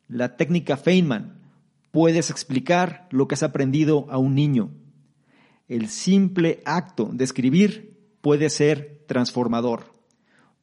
La 0.10 0.36
técnica 0.36 0.75
Feynman. 0.75 1.39
Puedes 1.91 2.31
explicar 2.31 3.07
lo 3.12 3.29
que 3.29 3.36
has 3.36 3.43
aprendido 3.43 4.07
a 4.10 4.17
un 4.17 4.36
niño. 4.36 4.71
El 5.67 5.89
simple 5.89 6.62
acto 6.63 7.10
de 7.12 7.25
escribir 7.25 7.97
puede 8.21 8.49
ser 8.49 9.03
transformador. 9.06 9.93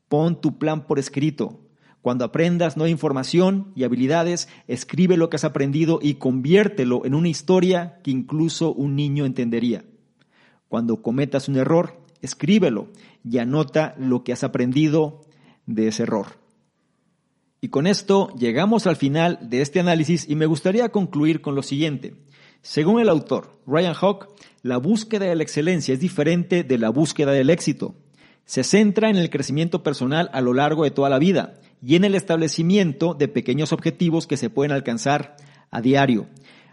Pon 0.09 0.41
tu 0.41 0.59
plan 0.59 0.87
por 0.87 0.99
escrito. 0.99 1.61
Cuando 2.01 2.25
aprendas 2.25 2.77
nueva 2.77 2.91
información 2.91 3.73
y 3.75 3.85
habilidades, 3.85 4.49
escribe 4.67 5.17
lo 5.17 5.29
que 5.29 5.37
has 5.37 5.45
aprendido 5.45 5.99
y 6.03 6.15
conviértelo 6.15 7.05
en 7.05 7.15
una 7.15 7.29
historia 7.29 7.99
que 8.03 8.11
incluso 8.11 8.73
un 8.73 8.97
niño 8.97 9.27
entendería. 9.27 9.85
Cuando 10.69 11.03
cometas 11.03 11.49
un 11.49 11.57
error, 11.57 12.01
escríbelo 12.23 12.89
y 13.23 13.39
anota 13.39 13.95
lo 13.99 14.25
que 14.25 14.33
has 14.33 14.43
aprendido 14.43 15.21
de 15.67 15.89
ese 15.89 16.05
error. 16.05 16.39
Y 17.61 17.69
con 17.69 17.87
esto 17.87 18.29
llegamos 18.39 18.87
al 18.87 18.97
final 18.97 19.39
de 19.43 19.63
este 19.63 19.81
análisis 19.81 20.29
y 20.29 20.35
me 20.35 20.47
gustaría 20.47 20.91
concluir 20.91 21.41
con 21.41 21.55
lo 21.55 21.63
siguiente. 21.63 22.15
Según 22.65 22.99
el 22.99 23.11
autor, 23.11 23.61
Ryan 23.67 23.95
Hawk, 23.95 24.29
la 24.63 24.79
búsqueda 24.79 25.27
de 25.27 25.37
la 25.37 25.43
excelencia 25.43 25.93
es 25.93 26.01
diferente 26.01 26.65
de 26.65 26.79
la 26.79 26.89
búsqueda 26.89 27.31
del 27.31 27.51
éxito. 27.51 27.95
Se 28.47 28.65
centra 28.65 29.11
en 29.11 29.17
el 29.17 29.29
crecimiento 29.29 29.83
personal 29.83 30.31
a 30.33 30.41
lo 30.41 30.55
largo 30.55 30.85
de 30.85 30.91
toda 30.91 31.11
la 31.11 31.19
vida 31.19 31.61
y 31.83 31.97
en 31.97 32.05
el 32.05 32.15
establecimiento 32.15 33.13
de 33.13 33.29
pequeños 33.29 33.75
objetivos 33.75 34.27
que 34.27 34.39
se 34.39 34.49
pueden 34.49 34.73
alcanzar 34.73 35.37
a 35.71 35.83
diario. 35.83 36.27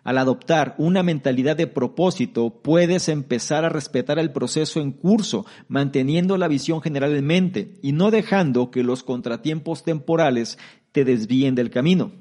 Al 0.05 0.17
adoptar 0.17 0.75
una 0.77 1.03
mentalidad 1.03 1.57
de 1.57 1.67
propósito, 1.67 2.61
puedes 2.61 3.09
empezar 3.09 3.65
a 3.65 3.69
respetar 3.69 4.17
el 4.17 4.31
proceso 4.31 4.79
en 4.79 4.93
curso, 4.93 5.45
manteniendo 5.67 6.37
la 6.37 6.47
visión 6.47 6.81
general 6.81 7.13
en 7.13 7.25
mente 7.25 7.73
y 7.81 7.91
no 7.91 8.11
dejando 8.11 8.71
que 8.71 8.83
los 8.83 9.03
contratiempos 9.03 9.83
temporales 9.83 10.57
te 10.93 11.03
desvíen 11.03 11.53
del 11.53 11.69
camino. 11.69 12.13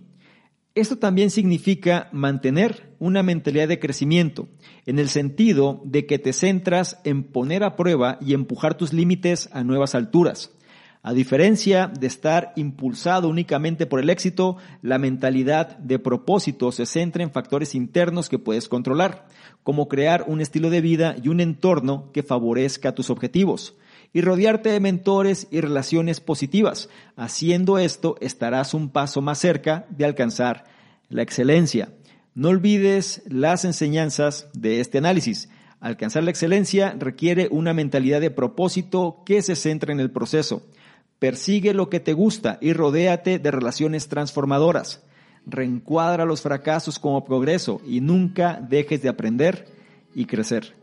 Esto 0.77 0.99
también 0.99 1.31
significa 1.31 2.09
mantener 2.13 2.95
una 3.01 3.25
mentalidad 3.25 3.67
de 3.67 3.81
crecimiento, 3.81 4.49
en 4.87 5.01
el 5.01 5.09
sentido 5.09 5.83
de 5.85 6.07
que 6.07 6.21
te 6.21 6.33
centras 6.33 7.01
en 7.03 7.25
poner 7.25 7.65
a 7.65 7.75
prueba 7.75 8.19
y 8.21 8.35
empujar 8.35 8.77
tus 8.77 8.93
límites 8.93 9.49
a 9.53 9.65
nuevas 9.65 9.97
alturas. 9.97 10.53
A 11.03 11.13
diferencia 11.13 11.89
de 11.89 12.07
estar 12.07 12.53
impulsado 12.55 13.29
únicamente 13.29 13.87
por 13.87 13.99
el 13.99 14.11
éxito, 14.11 14.59
la 14.81 14.99
mentalidad 14.99 15.77
de 15.79 15.99
propósito 15.99 16.71
se 16.71 16.87
centra 16.87 17.25
en 17.25 17.33
factores 17.33 17.75
internos 17.75 18.29
que 18.29 18.39
puedes 18.39 18.69
controlar, 18.69 19.27
como 19.65 19.89
crear 19.89 20.25
un 20.29 20.41
estilo 20.41 20.71
de 20.71 20.83
vida 20.83 21.17
y 21.21 21.29
un 21.29 21.41
entorno 21.41 22.13
que 22.13 22.23
favorezca 22.23 22.95
tus 22.95 23.11
objetivos, 23.11 23.75
y 24.13 24.21
rodearte 24.23 24.71
de 24.71 24.81
mentores 24.81 25.47
y 25.51 25.61
relaciones 25.61 26.21
positivas. 26.21 26.89
Haciendo 27.17 27.79
esto 27.79 28.17
estarás 28.21 28.75
un 28.75 28.89
paso 28.91 29.21
más 29.21 29.39
cerca 29.39 29.87
de 29.91 30.05
alcanzar 30.05 30.65
la 31.09 31.23
excelencia. 31.23 31.93
No 32.35 32.49
olvides 32.49 33.23
las 33.27 33.65
enseñanzas 33.65 34.49
de 34.53 34.81
este 34.81 34.99
análisis. 34.99 35.49
Alcanzar 35.81 36.25
la 36.25 36.31
excelencia 36.31 36.95
requiere 36.99 37.49
una 37.51 37.73
mentalidad 37.73 38.21
de 38.21 38.31
propósito 38.31 39.23
que 39.25 39.43
se 39.43 39.57
centra 39.57 39.93
en 39.93 40.01
el 40.01 40.11
proceso 40.11 40.63
Persigue 41.21 41.75
lo 41.75 41.91
que 41.91 42.01
te 42.01 42.15
gusta 42.15 42.57
y 42.63 42.73
rodéate 42.73 43.39
de 43.39 43.51
relaciones 43.51 44.09
transformadoras. 44.09 45.03
Reencuadra 45.45 46.25
los 46.25 46.41
fracasos 46.41 46.99
como 46.99 47.25
progreso 47.27 47.83
y 47.87 48.01
nunca 48.01 48.59
dejes 48.67 49.03
de 49.03 49.11
aprender 49.11 49.67
y 50.15 50.25
crecer. 50.25 50.80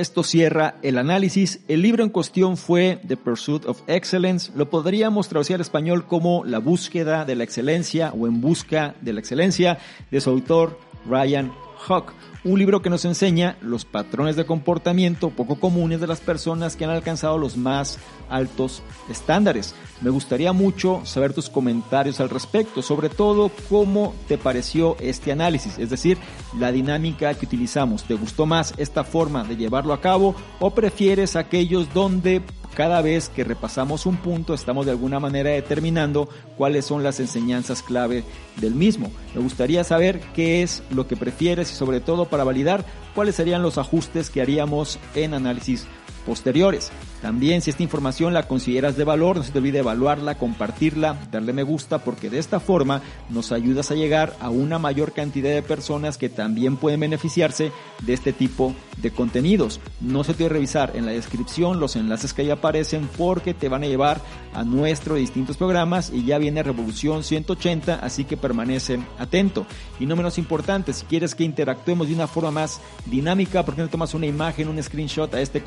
Esto 0.00 0.22
cierra 0.22 0.76
el 0.80 0.96
análisis. 0.96 1.60
El 1.68 1.82
libro 1.82 2.02
en 2.02 2.08
cuestión 2.08 2.56
fue 2.56 2.98
The 3.06 3.18
Pursuit 3.18 3.66
of 3.66 3.82
Excellence. 3.86 4.50
Lo 4.56 4.70
podríamos 4.70 5.28
traducir 5.28 5.56
al 5.56 5.60
español 5.60 6.06
como 6.06 6.42
La 6.46 6.58
búsqueda 6.58 7.26
de 7.26 7.34
la 7.34 7.44
excelencia 7.44 8.10
o 8.18 8.26
En 8.26 8.40
busca 8.40 8.94
de 9.02 9.12
la 9.12 9.20
excelencia 9.20 9.76
de 10.10 10.22
su 10.22 10.30
autor 10.30 10.78
Ryan 11.06 11.52
Hawk 11.88 12.12
un 12.42 12.58
libro 12.58 12.80
que 12.80 12.88
nos 12.88 13.04
enseña 13.04 13.58
los 13.60 13.84
patrones 13.84 14.34
de 14.34 14.46
comportamiento 14.46 15.28
poco 15.28 15.56
comunes 15.56 16.00
de 16.00 16.06
las 16.06 16.20
personas 16.20 16.74
que 16.74 16.84
han 16.84 16.90
alcanzado 16.90 17.36
los 17.36 17.58
más 17.58 17.98
altos 18.30 18.82
estándares. 19.10 19.74
Me 20.00 20.08
gustaría 20.08 20.54
mucho 20.54 21.02
saber 21.04 21.34
tus 21.34 21.50
comentarios 21.50 22.18
al 22.18 22.30
respecto, 22.30 22.80
sobre 22.80 23.10
todo 23.10 23.50
cómo 23.68 24.14
te 24.26 24.38
pareció 24.38 24.96
este 25.00 25.32
análisis, 25.32 25.78
es 25.78 25.90
decir, 25.90 26.16
la 26.58 26.72
dinámica 26.72 27.34
que 27.34 27.44
utilizamos. 27.44 28.04
¿Te 28.04 28.14
gustó 28.14 28.46
más 28.46 28.72
esta 28.78 29.04
forma 29.04 29.44
de 29.44 29.56
llevarlo 29.56 29.92
a 29.92 30.00
cabo 30.00 30.34
o 30.60 30.70
prefieres 30.70 31.36
aquellos 31.36 31.92
donde 31.92 32.40
cada 32.74 33.02
vez 33.02 33.28
que 33.28 33.44
repasamos 33.44 34.06
un 34.06 34.16
punto 34.16 34.54
estamos 34.54 34.86
de 34.86 34.92
alguna 34.92 35.20
manera 35.20 35.50
determinando 35.50 36.28
cuáles 36.56 36.84
son 36.84 37.02
las 37.02 37.20
enseñanzas 37.20 37.82
clave 37.82 38.24
del 38.56 38.74
mismo. 38.74 39.10
Me 39.34 39.42
gustaría 39.42 39.84
saber 39.84 40.20
qué 40.34 40.62
es 40.62 40.82
lo 40.90 41.06
que 41.06 41.16
prefieres 41.16 41.70
y 41.72 41.74
sobre 41.74 42.00
todo 42.00 42.26
para 42.26 42.44
validar 42.44 42.84
cuáles 43.14 43.34
serían 43.34 43.62
los 43.62 43.78
ajustes 43.78 44.30
que 44.30 44.40
haríamos 44.40 44.98
en 45.14 45.34
análisis 45.34 45.86
posteriores. 46.26 46.90
También 47.22 47.60
si 47.60 47.70
esta 47.70 47.82
información 47.82 48.32
la 48.32 48.48
consideras 48.48 48.96
de 48.96 49.04
valor, 49.04 49.36
no 49.36 49.42
se 49.42 49.52
te 49.52 49.58
olvide 49.58 49.80
evaluarla, 49.80 50.38
compartirla, 50.38 51.18
darle 51.30 51.52
me 51.52 51.62
gusta, 51.62 51.98
porque 51.98 52.30
de 52.30 52.38
esta 52.38 52.60
forma 52.60 53.02
nos 53.28 53.52
ayudas 53.52 53.90
a 53.90 53.94
llegar 53.94 54.36
a 54.40 54.48
una 54.50 54.78
mayor 54.78 55.12
cantidad 55.12 55.50
de 55.50 55.62
personas 55.62 56.16
que 56.16 56.28
también 56.28 56.76
pueden 56.76 57.00
beneficiarse 57.00 57.72
de 58.02 58.12
este 58.12 58.32
tipo 58.32 58.74
de 58.98 59.10
contenidos. 59.10 59.80
No 60.00 60.24
se 60.24 60.32
te 60.32 60.44
olvide 60.44 60.54
revisar 60.54 60.92
en 60.94 61.06
la 61.06 61.12
descripción 61.12 61.80
los 61.80 61.96
enlaces 61.96 62.32
que 62.32 62.42
ahí 62.42 62.50
aparecen 62.50 63.08
porque 63.18 63.54
te 63.54 63.68
van 63.68 63.82
a 63.82 63.86
llevar 63.86 64.20
a 64.54 64.64
nuestros 64.64 65.18
distintos 65.18 65.56
programas 65.56 66.10
y 66.12 66.24
ya 66.24 66.38
viene 66.38 66.62
Revolución 66.62 67.22
180, 67.22 67.94
así 67.96 68.24
que 68.24 68.36
permanece 68.36 68.98
atento. 69.18 69.66
Y 69.98 70.06
no 70.06 70.16
menos 70.16 70.38
importante, 70.38 70.92
si 70.92 71.06
quieres 71.06 71.34
que 71.34 71.44
interactuemos 71.44 72.08
de 72.08 72.14
una 72.14 72.26
forma 72.26 72.50
más 72.50 72.80
dinámica, 73.06 73.64
¿por 73.64 73.74
qué 73.74 73.82
no 73.82 73.88
tomas 73.88 74.14
una 74.14 74.26
imagen, 74.26 74.68
un 74.68 74.82
screenshot 74.82 75.32
a 75.34 75.40
este 75.40 75.62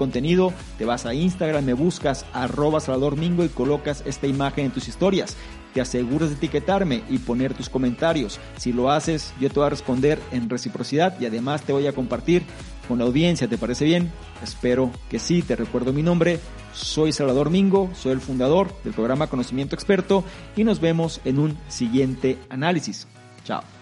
Te 0.78 0.86
vas 0.86 1.06
a 1.06 1.14
Instagram 1.14 1.64
me 1.64 1.74
buscas 1.74 2.26
arroba 2.34 2.80
Salvador 2.80 3.16
Mingo 3.18 3.46
y 3.46 3.50
colocas 3.50 4.04
esta 4.06 4.28
imagen 4.28 4.66
en 4.66 4.72
tus 4.72 4.88
historias. 4.88 5.38
Te 5.74 5.82
aseguras 5.82 6.30
de 6.30 6.36
etiquetarme 6.36 7.04
y 7.10 7.18
poner 7.20 7.54
tus 7.54 7.70
comentarios. 7.70 8.40
Si 8.58 8.74
lo 8.74 8.92
haces, 8.92 9.34
yo 9.40 9.50
te 9.50 9.56
voy 9.56 9.68
a 9.68 9.70
responder 9.70 10.20
en 10.32 10.50
reciprocidad 10.50 11.20
y 11.20 11.26
además 11.26 11.64
te 11.64 11.74
voy 11.74 11.88
a 11.88 11.94
compartir 11.94 12.44
con 12.88 13.00
la 13.00 13.06
audiencia. 13.06 13.48
¿Te 13.48 13.58
parece 13.58 13.86
bien? 13.86 14.12
Espero 14.44 14.92
que 15.10 15.20
sí. 15.20 15.42
Te 15.42 15.56
recuerdo 15.56 15.94
mi 15.94 16.04
nombre. 16.04 16.40
Soy 16.74 17.12
Salvador 17.12 17.50
Mingo, 17.50 17.90
soy 17.96 18.14
el 18.14 18.22
fundador 18.22 18.74
del 18.84 18.94
programa 18.94 19.28
Conocimiento 19.28 19.76
Experto 19.76 20.24
y 20.56 20.64
nos 20.64 20.80
vemos 20.80 21.22
en 21.24 21.40
un 21.40 21.58
siguiente 21.68 22.38
análisis. 22.50 23.08
Chao. 23.44 23.73